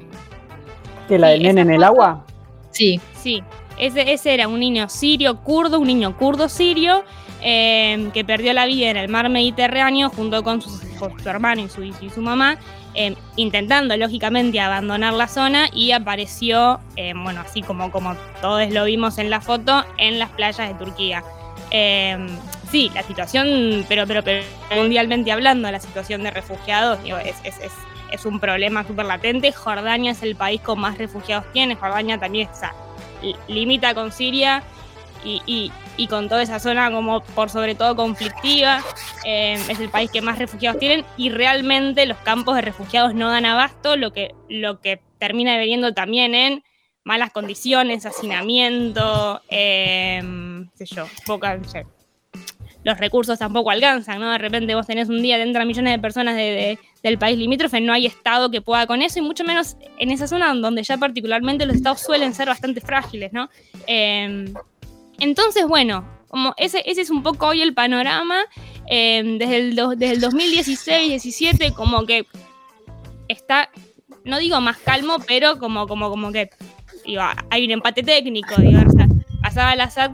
¿Que 1.08 1.18
la 1.18 1.27
Sí, 1.27 1.34
del 1.34 1.44
nene 1.44 1.62
en 1.62 1.72
el 1.72 1.84
agua? 1.84 2.25
Sí. 2.72 3.00
Sí, 3.22 3.42
ese, 3.77 4.12
ese 4.13 4.34
era 4.34 4.48
un 4.48 4.60
niño 4.60 4.89
sirio 4.89 5.39
kurdo, 5.42 5.80
un 5.80 5.88
niño 5.88 6.15
kurdo 6.18 6.48
sirio 6.50 7.03
eh, 7.42 8.10
que 8.13 8.24
perdió 8.24 8.53
la 8.53 8.65
vida 8.65 8.89
en 8.89 8.98
el 8.98 9.10
mar 9.10 9.30
Mediterráneo 9.30 10.10
junto 10.10 10.44
con 10.44 10.62
su, 10.62 10.70
con 11.00 11.20
su 11.20 11.30
hermano 11.30 11.62
y 11.62 11.70
su, 11.70 11.84
y 11.84 12.10
su 12.13 12.22
mamá, 12.22 12.58
eh, 12.95 13.15
intentando 13.35 13.95
lógicamente 13.97 14.59
abandonar 14.59 15.13
la 15.13 15.27
zona 15.27 15.67
y 15.73 15.91
apareció, 15.91 16.79
eh, 16.95 17.13
bueno, 17.15 17.41
así 17.41 17.62
como, 17.62 17.91
como 17.91 18.15
todos 18.41 18.69
lo 18.71 18.85
vimos 18.85 19.17
en 19.17 19.29
la 19.29 19.41
foto, 19.41 19.83
en 19.97 20.19
las 20.19 20.29
playas 20.29 20.67
de 20.69 20.73
Turquía. 20.75 21.23
Eh, 21.71 22.17
sí, 22.69 22.91
la 22.93 23.03
situación, 23.03 23.85
pero, 23.89 24.05
pero, 24.05 24.23
pero 24.23 24.43
mundialmente 24.75 25.31
hablando, 25.31 25.71
la 25.71 25.79
situación 25.79 26.23
de 26.23 26.31
refugiados 26.31 27.00
es, 27.23 27.35
es, 27.43 27.59
es, 27.59 27.71
es 28.12 28.25
un 28.25 28.39
problema 28.39 28.83
súper 28.85 29.05
latente. 29.05 29.51
Jordania 29.51 30.12
es 30.12 30.21
el 30.21 30.35
país 30.35 30.62
con 30.62 30.79
más 30.79 30.97
refugiados 31.00 31.51
tiene. 31.51 31.75
Jordania 31.75 32.19
también 32.19 32.47
li- 33.23 33.35
limita 33.47 33.95
con 33.95 34.12
Siria 34.12 34.62
y- 35.25 35.71
y 35.97 36.07
con 36.07 36.27
toda 36.29 36.41
esa 36.41 36.59
zona 36.59 36.91
como 36.91 37.21
por 37.21 37.50
sobre 37.50 37.75
todo 37.75 37.95
conflictiva. 37.95 38.83
Eh, 39.25 39.53
es 39.69 39.79
el 39.79 39.89
país 39.89 40.09
que 40.12 40.21
más 40.21 40.38
refugiados 40.39 40.79
tienen 40.79 41.05
y 41.17 41.29
realmente 41.29 42.05
los 42.05 42.17
campos 42.19 42.55
de 42.55 42.62
refugiados 42.62 43.13
no 43.13 43.29
dan 43.29 43.45
abasto, 43.45 43.95
lo 43.95 44.12
que, 44.12 44.33
lo 44.50 44.79
que 44.81 45.00
termina 45.19 45.53
deveniendo 45.53 45.93
también 45.93 46.35
en 46.35 46.63
malas 47.05 47.31
condiciones, 47.31 48.05
hacinamiento, 48.05 49.41
eh, 49.50 50.21
sé 50.75 50.85
yo, 50.85 51.05
poca, 51.25 51.59
los 52.85 52.97
recursos 52.97 53.39
tampoco 53.39 53.71
alcanzan, 53.71 54.19
¿no? 54.19 54.31
De 54.31 54.38
repente 54.38 54.75
vos 54.75 54.85
tenés 54.85 55.07
un 55.07 55.21
día, 55.21 55.38
te 55.38 55.43
entran 55.43 55.65
millones 55.67 55.93
de 55.93 56.00
personas 56.00 56.35
de- 56.35 56.41
de- 56.41 56.79
del 57.01 57.17
país 57.17 57.38
limítrofe, 57.38 57.79
no 57.79 57.93
hay 57.93 58.05
estado 58.05 58.51
que 58.51 58.62
pueda 58.62 58.88
con 58.88 59.01
eso, 59.01 59.19
y 59.19 59.21
mucho 59.21 59.45
menos 59.45 59.77
en 60.00 60.12
esa 60.12 60.27
zona 60.27 60.53
donde 60.53 60.83
ya 60.83 60.97
particularmente 60.97 61.65
los 61.65 61.77
estados 61.77 62.01
suelen 62.01 62.33
ser 62.33 62.47
bastante 62.50 62.81
frágiles, 62.81 63.31
¿no? 63.31 63.50
Eh, 63.88 64.53
entonces, 65.24 65.65
bueno, 65.68 66.06
como 66.27 66.53
ese, 66.58 66.84
ese 66.86 67.01
es 67.01 67.10
un 67.10 67.24
poco 67.24 67.48
hoy 67.48 67.62
el 67.62 67.74
panorama, 67.74 68.42
eh, 68.89 69.24
desde, 69.39 69.58
el 69.58 69.75
desde 69.75 70.12
el 70.12 70.22
2016-17 70.22 71.74
como 71.74 72.06
que 72.06 72.25
está, 73.27 73.70
no 74.25 74.38
digo 74.39 74.60
más 74.60 74.77
calmo, 74.77 75.18
pero 75.25 75.58
como, 75.60 75.88
como, 75.88 76.10
como 76.10 76.32
que 76.32 76.50
digo, 77.06 77.22
hay 77.50 77.65
un 77.65 77.72
empate 77.72 78.03
técnico, 78.03 78.56
digo, 78.58 78.82
o 78.82 79.51
sea, 79.51 79.70
al-Assad 79.70 80.12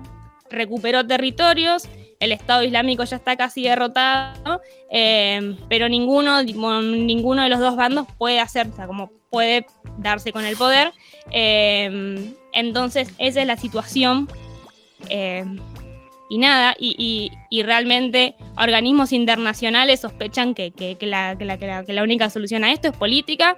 recuperó 0.50 1.06
territorios, 1.06 1.88
el 2.20 2.32
Estado 2.32 2.64
Islámico 2.64 3.04
ya 3.06 3.16
está 3.16 3.36
casi 3.36 3.64
derrotado, 3.64 4.62
eh, 4.92 5.56
pero 5.70 5.90
ninguno, 5.90 6.44
ninguno 6.44 7.44
de 7.44 7.50
los 7.50 7.60
dos 7.60 7.76
bandos 7.76 8.08
puede 8.18 8.40
hacer, 8.40 8.68
o 8.68 8.76
sea, 8.76 8.88
como 8.88 9.10
puede 9.30 9.66
darse 9.98 10.32
con 10.32 10.46
el 10.46 10.58
poder. 10.58 10.92
eh, 11.32 12.34
entonces, 12.52 13.14
esa 13.20 13.42
es 13.42 13.48
la 13.48 13.58
situación. 13.58 14.28
Eh, 15.10 15.46
y 16.30 16.38
nada, 16.38 16.76
y, 16.78 16.96
y- 17.00 17.32
y 17.50 17.64
realmente 17.64 18.36
organismos 18.58 19.14
internacionales 19.14 20.00
sospechan 20.02 20.54
que, 20.54 20.72
que- 20.72 20.96
que 20.96 21.08
la, 21.08 21.34
la- 21.36 21.58
la- 21.58 21.84
que 21.86 21.94
la 21.94 22.04
única 22.04 22.30
solución 22.30 22.64
a 22.64 22.72
esto 22.72 22.90
es 22.90 22.96
política, 22.96 23.58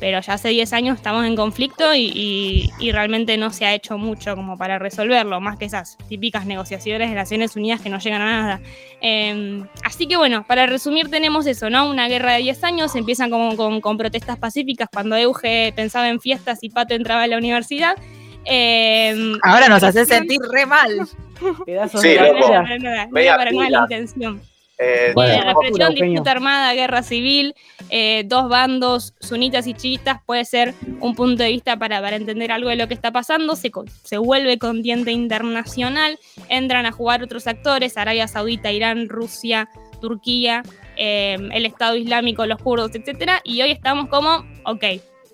pero 0.00 0.20
ya 0.20 0.34
hace 0.34 0.50
10 0.50 0.72
años 0.74 0.96
estamos 0.96 1.24
en 1.24 1.34
conflicto 1.34 1.94
y, 1.94 2.70
y- 2.78 2.92
realmente 2.92 3.36
no 3.38 3.50
se 3.50 3.64
ha 3.64 3.74
hecho 3.74 3.96
mucho 3.96 4.36
como 4.36 4.58
para 4.58 4.78
resolverlo, 4.78 5.40
más 5.40 5.56
que 5.58 5.64
esas 5.64 5.96
típicas 6.08 6.44
negociaciones 6.46 7.08
de 7.08 7.16
Naciones 7.16 7.56
Unidas 7.56 7.80
que 7.80 7.88
no 7.88 7.98
llegan 7.98 8.20
a 8.22 8.42
nada. 8.42 8.60
Eh, 9.00 9.62
así 9.82 10.06
que 10.06 10.16
bueno, 10.16 10.44
para 10.46 10.66
resumir 10.66 11.08
tenemos 11.10 11.46
eso, 11.46 11.70
¿no? 11.70 11.88
Una 11.90 12.06
guerra 12.08 12.34
de 12.34 12.42
10 12.42 12.62
años, 12.64 12.94
empiezan 12.96 13.30
como 13.30 13.56
con, 13.56 13.80
con 13.80 13.96
protestas 13.96 14.36
pacíficas 14.38 14.88
cuando 14.92 15.16
Euge 15.16 15.72
pensaba 15.74 16.08
en 16.10 16.20
fiestas 16.20 16.58
y 16.62 16.68
Pato 16.70 16.94
entraba 16.94 17.22
a 17.22 17.26
la 17.28 17.38
universidad. 17.38 17.96
Eh, 18.50 19.34
Ahora 19.42 19.68
nos 19.68 19.82
hace 19.82 20.04
sentir 20.06 20.40
re 20.50 20.64
mal. 20.66 21.06
Pedazos 21.66 22.00
Sí, 22.00 22.08
de 22.08 22.32
loco. 22.32 22.48
no 22.52 23.08
Media 23.10 23.34
era 23.34 23.36
para 23.36 23.50
intención. 23.84 24.40
Eh, 24.80 25.10
Bueno. 25.14 25.32
Eh, 25.34 25.42
represión, 25.44 25.94
disputa 25.94 26.30
armada, 26.30 26.72
guerra 26.72 27.02
civil, 27.02 27.54
eh, 27.90 28.22
dos 28.26 28.48
bandos 28.48 29.12
sunitas 29.20 29.66
y 29.66 29.74
chiitas 29.74 30.20
puede 30.24 30.44
ser 30.44 30.72
un 31.00 31.14
punto 31.16 31.42
de 31.42 31.50
vista 31.50 31.76
para, 31.76 32.00
para 32.00 32.14
entender 32.16 32.52
algo 32.52 32.68
de 32.70 32.76
lo 32.76 32.86
que 32.88 32.94
está 32.94 33.10
pasando. 33.10 33.56
Se, 33.56 33.70
co- 33.72 33.84
se 34.04 34.18
vuelve 34.18 34.56
contiente 34.58 35.10
internacional, 35.10 36.18
entran 36.48 36.86
a 36.86 36.92
jugar 36.92 37.22
otros 37.24 37.46
actores, 37.48 37.96
Arabia 37.96 38.28
Saudita, 38.28 38.70
Irán, 38.70 39.08
Rusia, 39.08 39.68
Turquía, 40.00 40.62
eh, 40.96 41.36
el 41.52 41.66
Estado 41.66 41.96
Islámico, 41.96 42.46
los 42.46 42.62
kurdos, 42.62 42.92
etcétera, 42.94 43.40
y 43.42 43.60
hoy 43.62 43.72
estamos 43.72 44.08
como, 44.08 44.46
ok, 44.64 44.84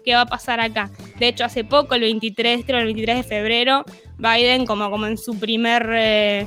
¿qué 0.04 0.14
va 0.14 0.22
a 0.22 0.26
pasar 0.26 0.60
acá? 0.60 0.90
De 1.18 1.28
hecho, 1.28 1.44
hace 1.44 1.64
poco, 1.64 1.94
el 1.94 2.02
23, 2.02 2.64
creo, 2.64 2.78
el 2.78 2.86
23 2.86 3.16
de 3.18 3.22
febrero, 3.22 3.84
Biden, 4.18 4.66
como, 4.66 4.90
como 4.90 5.06
en 5.06 5.18
su 5.18 5.38
primer 5.38 5.88
eh, 5.92 6.46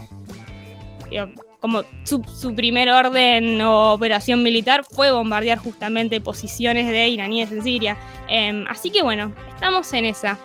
como 1.59 1.83
su, 2.03 2.23
su 2.23 2.55
primer 2.55 2.89
orden 2.89 3.59
o 3.61 3.93
operación 3.93 4.43
militar 4.43 4.83
fue 4.83 5.11
bombardear 5.11 5.57
justamente 5.57 6.21
posiciones 6.21 6.87
de 6.87 7.07
iraníes 7.07 7.51
en 7.51 7.63
Siria. 7.63 7.97
Em, 8.27 8.65
así 8.69 8.91
que 8.91 9.01
bueno, 9.01 9.33
estamos 9.49 9.91
en 9.93 10.05
esa. 10.05 10.37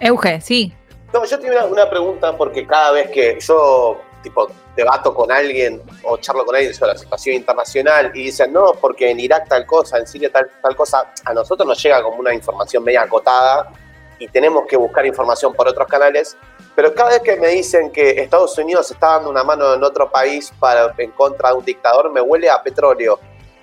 Euge, 0.00 0.40
sí. 0.40 0.72
No, 1.12 1.24
yo 1.24 1.38
tengo 1.38 1.54
una, 1.54 1.66
una 1.66 1.90
pregunta 1.90 2.36
porque 2.36 2.66
cada 2.66 2.92
vez 2.92 3.10
que 3.10 3.38
yo 3.40 4.00
tipo 4.22 4.48
debato 4.76 5.14
con 5.14 5.32
alguien 5.32 5.82
o 6.04 6.18
charlo 6.18 6.44
con 6.44 6.54
alguien 6.54 6.74
sobre 6.74 6.92
la 6.92 6.98
situación 6.98 7.36
internacional 7.36 8.12
y 8.14 8.24
dicen, 8.24 8.52
no, 8.52 8.72
porque 8.72 9.10
en 9.10 9.18
Irak 9.18 9.48
tal 9.48 9.64
cosa, 9.64 9.98
en 9.98 10.06
Siria 10.06 10.30
tal, 10.30 10.50
tal 10.62 10.76
cosa, 10.76 11.12
a 11.24 11.32
nosotros 11.32 11.66
nos 11.66 11.82
llega 11.82 12.02
como 12.02 12.18
una 12.18 12.34
información 12.34 12.84
media 12.84 13.02
acotada 13.02 13.72
y 14.18 14.28
tenemos 14.28 14.64
que 14.66 14.76
buscar 14.76 15.04
información 15.06 15.54
por 15.54 15.66
otros 15.66 15.88
canales, 15.88 16.36
pero 16.74 16.94
cada 16.94 17.10
vez 17.10 17.20
que 17.20 17.36
me 17.36 17.48
dicen 17.48 17.90
que 17.90 18.10
Estados 18.10 18.56
Unidos 18.58 18.90
está 18.90 19.12
dando 19.12 19.30
una 19.30 19.42
mano 19.42 19.74
en 19.74 19.82
otro 19.82 20.10
país 20.10 20.52
para, 20.60 20.94
en 20.98 21.10
contra 21.12 21.50
de 21.50 21.54
un 21.56 21.64
dictador, 21.64 22.12
me 22.12 22.20
huele 22.20 22.50
a 22.50 22.62
petróleo. 22.62 23.18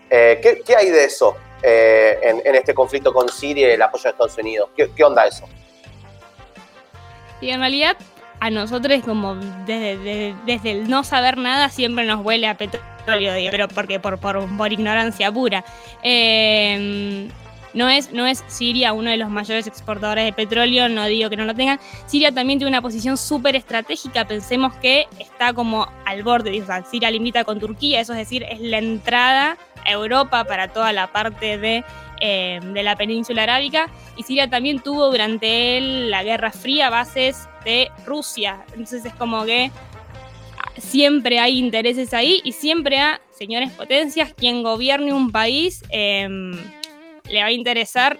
Eh, 0.10 0.40
¿qué, 0.42 0.62
qué 0.66 0.76
hay 0.76 0.90
de 0.90 1.06
eso 1.06 1.36
eh, 1.62 2.20
en, 2.22 2.56
este 2.56 2.74
conflicto 2.74 3.14
con 3.14 3.30
Siria 3.30 3.70
y 3.70 3.72
el 3.72 3.82
apoyo 3.82 4.04
de 4.04 4.10
Estados 4.10 4.38
Unidos? 4.38 4.70
¿Qué, 4.76 4.92
qué 4.96 5.04
onda 5.04 5.26
eso? 5.26 5.46
Y 7.42 7.50
en 7.50 7.60
realidad 7.60 7.98
a 8.44 8.50
nosotros 8.50 9.02
como 9.06 9.36
desde, 9.36 9.98
desde- 9.98 10.36
desde 10.46 10.72
el 10.72 10.90
no 10.90 11.04
saber 11.06 11.38
nada 11.38 11.70
siempre 11.70 12.06
nos 12.06 12.26
huele 12.26 12.48
a 12.48 12.58
petróleo, 12.58 13.34
pero 13.52 13.68
porque 13.70 14.00
por, 14.02 14.18
por, 14.20 14.46
por 14.58 14.74
ignorancia 14.74 15.32
pura. 15.32 15.64
Em, 16.02 17.30
no 17.74 17.90
es, 17.90 18.12
no 18.12 18.28
es 18.28 18.44
Siria 18.48 18.92
uno 18.94 19.10
de 19.10 19.18
los 19.18 19.30
mayores 19.30 19.66
exportadores 19.66 20.26
de 20.26 20.34
petróleo, 20.34 20.90
no 20.90 21.06
digo 21.06 21.30
que 21.30 21.38
no 21.38 21.46
lo 21.46 21.56
tengan. 21.56 21.80
Siria 22.06 22.32
también 22.34 22.60
tiene 22.60 22.70
una 22.70 22.82
posición 22.82 23.18
súper 23.18 23.56
estratégica, 23.56 24.26
pensemos 24.28 24.74
que 24.76 25.08
está 25.20 25.54
como 25.54 25.88
al 26.06 26.22
borde, 26.24 26.62
o 26.62 26.66
sea, 26.66 26.84
Siria 26.84 27.10
limita 27.10 27.44
con 27.46 27.60
Turquía, 27.62 28.02
eso 28.02 28.12
es 28.14 28.20
decir, 28.20 28.44
es 28.44 28.60
la 28.60 28.78
entrada 28.78 29.58
Europa 29.86 30.44
para 30.46 30.68
toda 30.68 30.94
la 30.94 31.12
parte 31.12 31.58
de, 31.58 31.84
eh, 32.20 32.60
de 32.62 32.84
la 32.84 32.96
península 32.96 33.44
arábica. 33.44 33.90
Y 34.18 34.24
Siria 34.24 34.50
también 34.50 34.80
tuvo 34.80 35.10
durante 35.10 35.80
la 35.82 36.24
Guerra 36.24 36.52
Fría 36.52 36.90
bases 36.90 37.48
de 37.66 37.90
Rusia, 38.06 38.64
entonces 38.72 39.06
es 39.06 39.14
como 39.14 39.46
que 39.46 39.72
siempre 40.78 41.40
hay 41.40 41.60
intereses 41.60 42.14
ahí 42.14 42.42
y 42.44 42.52
siempre 42.52 43.00
a 43.00 43.22
señores 43.32 43.72
potencias, 43.72 44.34
quien 44.34 44.64
gobierne 44.64 45.14
un 45.14 45.32
país 45.32 45.84
em, 45.90 46.54
le 47.30 47.40
va 47.42 47.48
a 47.48 47.52
interesar 47.52 48.20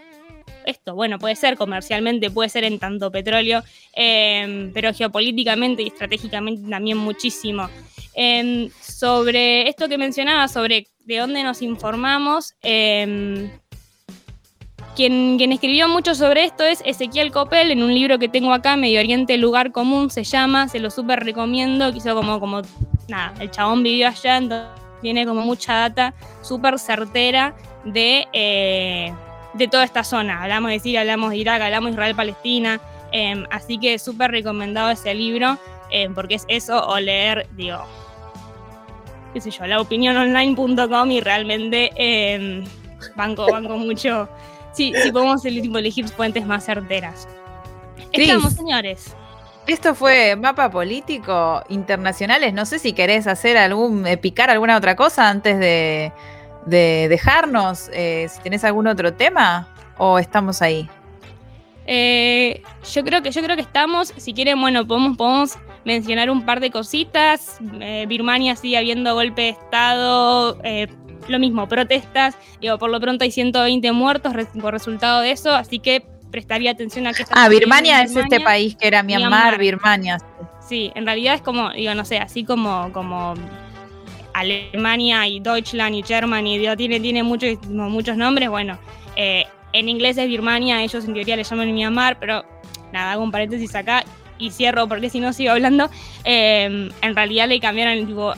esto. 0.66 0.96
Bueno, 0.96 1.20
puede 1.20 1.36
ser 1.36 1.58
comercialmente, 1.58 2.32
puede 2.32 2.50
ser 2.50 2.64
en 2.64 2.80
tanto 2.80 3.12
petróleo, 3.12 3.64
em, 3.94 4.72
pero 4.74 4.94
geopolíticamente 4.94 5.84
y 5.84 5.88
estratégicamente 5.88 6.70
también 6.70 6.98
muchísimo. 6.98 7.70
Em, 8.14 8.70
sobre 8.82 9.68
esto 9.68 9.90
que 9.90 9.98
mencionaba, 9.98 10.48
sobre 10.48 10.88
de 11.06 11.18
dónde 11.18 11.44
nos 11.44 11.62
informamos, 11.62 12.56
em, 12.62 13.52
quien, 14.96 15.38
quien 15.38 15.52
escribió 15.52 15.88
mucho 15.90 16.14
sobre 16.16 16.44
esto 16.44 16.64
es 16.64 16.82
Ezequiel 16.86 17.32
Copel, 17.32 17.72
en 17.72 17.82
un 17.82 17.94
libro 17.94 18.20
que 18.20 18.30
tengo 18.30 18.54
acá, 18.54 18.78
Medio 18.78 19.00
Oriente, 19.00 19.38
Lugar 19.38 19.72
Común, 19.72 20.10
se 20.10 20.24
llama, 20.24 20.68
se 20.68 20.80
lo 20.80 20.92
súper 20.92 21.24
recomiendo, 21.24 21.92
que 21.92 21.98
hizo 21.98 22.16
como, 22.16 22.40
como, 22.40 22.62
nada, 23.08 23.34
el 23.40 23.50
chabón 23.50 23.84
vivió 23.84 24.08
allá, 24.08 24.38
entonces 24.38 24.70
tiene 25.02 25.26
como 25.26 25.42
mucha 25.42 25.74
data 25.74 26.14
súper 26.42 26.80
certera 26.80 27.56
de, 27.84 28.28
eh, 28.34 29.14
de 29.54 29.68
toda 29.68 29.84
esta 29.84 30.04
zona. 30.04 30.42
Hablamos 30.44 30.72
de 30.72 30.80
Siria, 30.80 31.02
hablamos 31.02 31.32
de 31.32 31.38
Irak, 31.38 31.62
hablamos 31.62 31.88
de 31.90 31.94
Israel-Palestina, 31.94 32.80
eh, 33.12 33.44
así 33.52 33.78
que 33.78 34.00
súper 34.00 34.32
recomendado 34.32 34.92
ese 34.92 35.14
libro, 35.14 35.58
eh, 35.92 36.10
porque 36.14 36.36
es 36.36 36.46
eso 36.48 36.88
o 36.88 37.00
leer, 37.00 37.48
digo, 37.56 37.84
qué 39.34 39.42
sé 39.42 39.52
yo, 39.52 39.66
laopiniononline.com 39.66 41.12
y 41.12 41.22
realmente 41.22 41.92
eh, 41.96 42.64
banco, 43.16 43.52
banco 43.52 43.78
mucho. 43.78 44.30
Sí, 44.74 44.94
sí 45.04 45.12
podemos 45.12 45.46
elegir 45.46 46.08
fuentes 46.08 46.46
más 46.46 46.66
certeras. 46.66 47.28
Estamos, 48.12 48.54
señores. 48.54 49.16
Esto 49.68 49.96
fue 49.96 50.36
mapa 50.36 50.70
político 50.70 51.64
internacionales. 51.70 52.54
No 52.54 52.66
sé 52.66 52.80
si 52.80 52.94
querés 52.94 53.28
hacer 53.28 53.58
algún, 53.58 54.06
eh, 54.06 54.18
picar 54.18 54.50
alguna 54.50 54.76
otra 54.78 54.96
cosa 54.96 55.30
antes 55.30 55.58
de, 55.60 56.12
de 56.66 57.08
dejarnos. 57.10 57.90
eh, 57.94 58.28
si 58.30 58.42
tenés 58.42 58.64
algún 58.64 58.88
otro 58.88 59.14
tema 59.14 59.68
o 59.98 60.20
estamos 60.20 60.62
ahí. 60.62 60.90
Eh, 61.86 62.62
yo 62.94 63.04
creo 63.04 63.22
que 63.22 63.32
yo 63.32 63.42
creo 63.42 63.56
que 63.56 63.62
estamos. 63.62 64.14
Si 64.18 64.34
quieren, 64.34 64.60
bueno, 64.60 64.86
podemos, 64.88 65.18
podemos 65.18 65.58
mencionar 65.86 66.30
un 66.30 66.46
par 66.46 66.60
de 66.60 66.72
cositas. 66.72 67.58
Eh, 67.80 68.06
Birmania 68.08 68.56
sigue 68.56 68.78
habiendo 68.78 69.14
golpe 69.16 69.42
de 69.44 69.50
estado. 69.50 70.58
eh, 70.64 70.88
lo 71.30 71.40
mismo, 71.40 71.68
protestas. 71.70 72.36
Digo, 72.60 72.78
por 72.78 72.90
lo 72.90 73.00
pronto 73.00 73.24
hay 73.24 73.32
120 73.32 73.92
muertos 73.94 74.34
res- 74.34 74.48
por 74.60 74.74
resultado 74.74 75.22
de 75.22 75.32
eso, 75.32 75.54
así 75.56 75.80
que 75.80 76.06
prestaría 76.32 76.72
atención 76.72 77.08
a 77.08 77.12
está 77.12 77.26
Ah, 77.34 77.48
Birmania 77.48 78.02
es 78.02 78.14
este 78.16 78.42
país 78.42 78.76
que 78.76 78.88
era 78.88 79.04
Myanmar, 79.04 79.30
Myanmar. 79.30 79.58
Birmania. 79.60 80.18
Sí, 80.68 80.92
en 80.96 81.06
realidad 81.06 81.36
es 81.36 81.42
como, 81.42 81.72
digo, 81.72 81.94
no 81.96 82.04
sé, 82.04 82.18
así 82.18 82.44
como, 82.44 82.92
como 82.92 83.36
Alemania 84.34 85.28
y 85.28 85.40
Deutschland 85.40 85.96
y 85.96 86.04
Germany, 86.04 86.58
digo, 86.58 86.76
tiene, 86.76 87.00
tiene 87.00 87.24
muchos, 87.24 87.58
muchos 87.68 88.18
nombres, 88.18 88.50
bueno, 88.50 88.78
eh, 89.16 89.46
en 89.74 89.90
inglés 89.90 90.18
es 90.18 90.28
Birmania, 90.28 90.82
ellos 90.84 91.06
en 91.06 91.14
teoría 91.14 91.36
le 91.36 91.44
llaman 91.44 91.74
Myanmar, 91.74 92.18
pero 92.20 92.44
nada, 92.92 93.12
hago 93.14 93.24
un 93.24 93.32
paréntesis 93.32 93.74
acá 93.76 94.04
cierro 94.52 94.88
porque 94.88 95.10
si 95.10 95.20
no 95.20 95.34
sigo 95.34 95.52
hablando, 95.52 95.90
Eh, 96.26 96.90
en 97.02 97.16
realidad 97.16 97.48
le 97.48 97.60
cambiaron, 97.60 98.38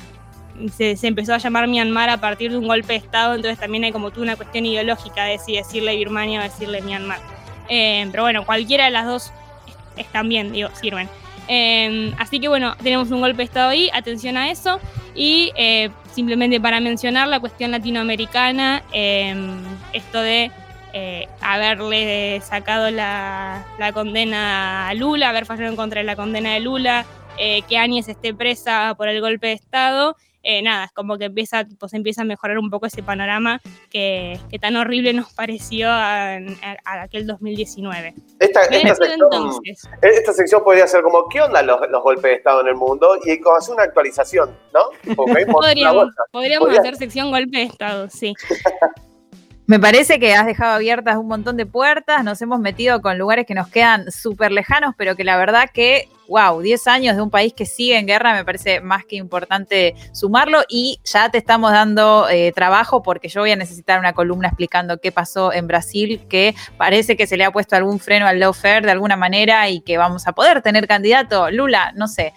se, 0.75 0.95
se 0.95 1.07
empezó 1.07 1.33
a 1.33 1.37
llamar 1.37 1.67
Myanmar 1.67 2.09
a 2.09 2.17
partir 2.17 2.51
de 2.51 2.57
un 2.57 2.67
golpe 2.67 2.93
de 2.93 2.99
Estado, 2.99 3.35
entonces 3.35 3.59
también 3.59 3.83
hay 3.83 3.91
como 3.91 4.11
una 4.17 4.35
cuestión 4.35 4.65
ideológica 4.65 5.25
de 5.25 5.37
si 5.37 5.55
decirle 5.55 5.95
Birmania 5.95 6.39
o 6.39 6.43
decirle 6.43 6.81
Myanmar. 6.81 7.19
Eh, 7.69 8.07
pero 8.11 8.23
bueno, 8.23 8.45
cualquiera 8.45 8.85
de 8.85 8.91
las 8.91 9.05
dos 9.05 9.31
están 9.97 10.29
bien, 10.29 10.51
digo, 10.51 10.69
sirven. 10.81 11.09
Eh, 11.47 12.11
así 12.17 12.39
que 12.39 12.47
bueno, 12.47 12.75
tenemos 12.81 13.11
un 13.11 13.21
golpe 13.21 13.37
de 13.37 13.43
Estado 13.43 13.69
ahí, 13.69 13.89
atención 13.93 14.37
a 14.37 14.49
eso. 14.49 14.79
Y 15.13 15.51
eh, 15.55 15.89
simplemente 16.11 16.59
para 16.59 16.79
mencionar 16.79 17.27
la 17.27 17.39
cuestión 17.39 17.71
latinoamericana, 17.71 18.83
esto 19.93 20.21
de 20.21 20.51
eh, 20.97 21.27
haberle 21.41 22.39
sacado 22.41 22.89
la, 22.89 23.65
la 23.77 23.91
condena 23.91 24.88
a 24.88 24.93
Lula, 24.93 25.27
haber 25.29 25.45
fallado 25.45 25.69
en 25.69 25.75
contra 25.75 25.99
de 25.99 26.05
la 26.05 26.15
condena 26.15 26.53
de 26.53 26.62
Lula, 26.62 27.05
eh, 27.38 27.63
que 27.67 27.77
Áñez 27.77 28.08
esté 28.08 28.34
presa 28.34 28.95
por 28.97 29.10
el 29.10 29.19
golpe 29.19 29.47
de 29.47 29.53
Estado. 29.53 30.15
eh, 30.47 30.62
nada, 30.62 30.86
es 30.86 30.91
como 30.93 31.17
que 31.17 31.25
empieza, 31.25 31.65
pues 31.79 31.93
empieza 31.95 32.21
a 32.21 32.23
mejorar 32.25 32.60
un 32.60 32.69
poco 32.69 32.86
ese 32.86 33.01
panorama 33.03 33.60
que, 33.89 34.39
que 34.49 34.58
tan 34.60 34.75
horrible 34.77 35.12
nos 35.12 35.34
pareció 35.34 35.89
a, 35.89 36.36
a- 36.36 36.77
a 36.86 37.01
aquel 37.01 37.25
2019. 37.27 38.13
Esta, 38.39 38.62
esta, 38.62 38.95
sección, 38.95 39.12
entonces. 39.23 39.89
esta 40.01 40.31
sección 40.34 40.63
podría 40.63 40.86
ser 40.88 41.01
como, 41.01 41.27
¿qué 41.29 41.41
onda 41.41 41.62
los, 41.63 41.79
los 41.89 42.01
golpes 42.03 42.23
de 42.23 42.34
Estado 42.36 42.62
en 42.62 42.67
el 42.67 42.75
mundo? 42.75 43.17
Y 43.25 43.41
como 43.41 43.58
hacer 43.58 43.73
una 43.73 43.84
actualización, 43.84 44.55
¿no? 44.73 45.15
Podríamos, 45.15 46.10
podríamos 46.31 46.67
Podría- 46.67 46.79
hacer 46.81 46.95
sección 46.95 47.31
golpe 47.31 47.58
de 47.58 47.63
Estado, 47.63 48.08
sí. 48.10 48.34
Me 49.67 49.80
parece 49.80 50.19
que 50.19 50.36
has 50.36 50.45
dejado 50.45 50.75
abiertas 50.75 51.17
un 51.17 51.28
montón 51.28 51.58
de 51.58 51.65
puertas, 51.65 52.23
nos 52.23 52.39
hemos 52.39 52.60
metido 52.60 53.01
con 53.01 53.17
lugares 53.17 53.47
que 53.47 53.56
nos 53.56 53.67
quedan 53.67 54.12
súper 54.12 54.51
lejanos, 54.51 54.93
pero 54.95 55.15
que 55.15 55.23
la 55.23 55.38
verdad 55.38 55.71
que, 55.73 56.08
wow, 56.28 56.62
10 56.62 56.86
años 56.86 57.15
de 57.15 57.23
un 57.23 57.32
país 57.32 57.51
que 57.51 57.65
sigue 57.65 57.97
en 57.97 58.06
guerra 58.06 58.36
me 58.36 58.45
parece 58.45 58.80
más 58.80 59.06
que 59.06 59.15
importante 59.15 59.95
sumarlo 60.13 60.62
y 60.69 60.99
ya 61.04 61.30
te 61.30 61.39
estamos 61.39 61.71
dando 61.71 62.30
eh, 62.30 62.51
trabajo 62.54 63.01
porque 63.01 63.28
yo 63.28 63.41
voy 63.41 63.51
a 63.54 63.56
necesitar 63.56 63.97
una 63.99 64.13
columna 64.13 64.49
explicando 64.49 64.99
qué 64.99 65.12
pasó 65.12 65.51
en 65.51 65.65
Brasil, 65.65 66.21
que 66.30 66.54
parece 66.78 67.17
que 67.17 67.25
se 67.25 67.36
le 67.36 67.43
ha 67.43 67.49
puesto 67.51 67.75
algún 67.75 67.99
freno 67.99 68.28
al 68.28 68.39
lawfare 68.39 68.86
de 68.86 68.91
alguna 68.91 69.15
manera 69.17 69.67
y 69.69 69.82
que 69.82 69.97
vamos 69.97 70.28
a 70.28 70.34
poder 70.34 70.62
tener 70.62 70.88
candidato. 70.88 71.49
Lula, 71.49 71.91
no 71.95 72.08
sé, 72.08 72.34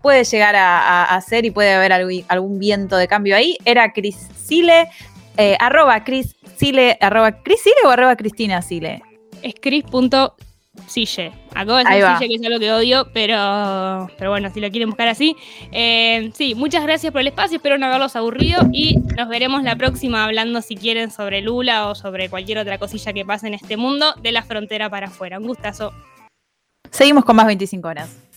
puede 0.00 0.24
llegar 0.24 0.56
a, 0.56 0.78
a- 0.80 1.14
a 1.14 1.20
ser 1.20 1.44
y 1.44 1.50
puede 1.50 1.74
haber 1.74 1.92
algún, 1.92 2.58
viento 2.58 2.96
de 2.96 3.06
cambio 3.06 3.36
ahí. 3.36 3.58
Era 3.66 3.92
Cris 3.92 4.16
Sile, 4.34 4.88
eh, 5.36 5.56
arroba 5.60 6.04
Cris 6.04 6.36
Sile, 6.56 6.98
arroba 7.00 7.42
Cris 7.42 7.62
Sile 7.62 7.76
o 7.84 7.90
arroba 7.90 8.16
Cristina 8.16 8.62
Sile. 8.62 9.02
Es 9.42 9.54
chris.sille. 9.60 11.32
Acabo 11.54 11.78
de 11.78 11.84
decir 11.84 12.04
sille, 12.18 12.28
que 12.28 12.34
es 12.34 12.44
algo 12.44 12.58
que 12.58 12.72
odio, 12.72 13.08
pero, 13.12 14.08
pero 14.18 14.30
bueno, 14.30 14.50
si 14.50 14.60
lo 14.60 14.70
quieren 14.70 14.90
buscar 14.90 15.08
así. 15.08 15.36
Eh, 15.72 16.30
sí, 16.34 16.54
muchas 16.54 16.82
gracias 16.82 17.12
por 17.12 17.22
el 17.22 17.28
espacio, 17.28 17.56
espero 17.56 17.78
no 17.78 17.86
haberlos 17.86 18.16
aburrido 18.16 18.68
y 18.72 18.96
nos 19.16 19.28
veremos 19.28 19.62
la 19.62 19.76
próxima 19.76 20.24
hablando, 20.24 20.62
si 20.62 20.76
quieren, 20.76 21.10
sobre 21.10 21.40
Lula 21.40 21.88
o 21.88 21.94
sobre 21.94 22.28
cualquier 22.28 22.58
otra 22.58 22.78
cosilla 22.78 23.12
que 23.12 23.24
pase 23.24 23.46
en 23.46 23.54
este 23.54 23.76
mundo, 23.76 24.14
de 24.22 24.32
la 24.32 24.42
frontera 24.42 24.90
para 24.90 25.06
afuera. 25.06 25.38
Un 25.38 25.46
gustazo. 25.46 25.92
Seguimos 26.90 27.24
con 27.24 27.36
más 27.36 27.46
25 27.46 27.88
horas. 27.88 28.20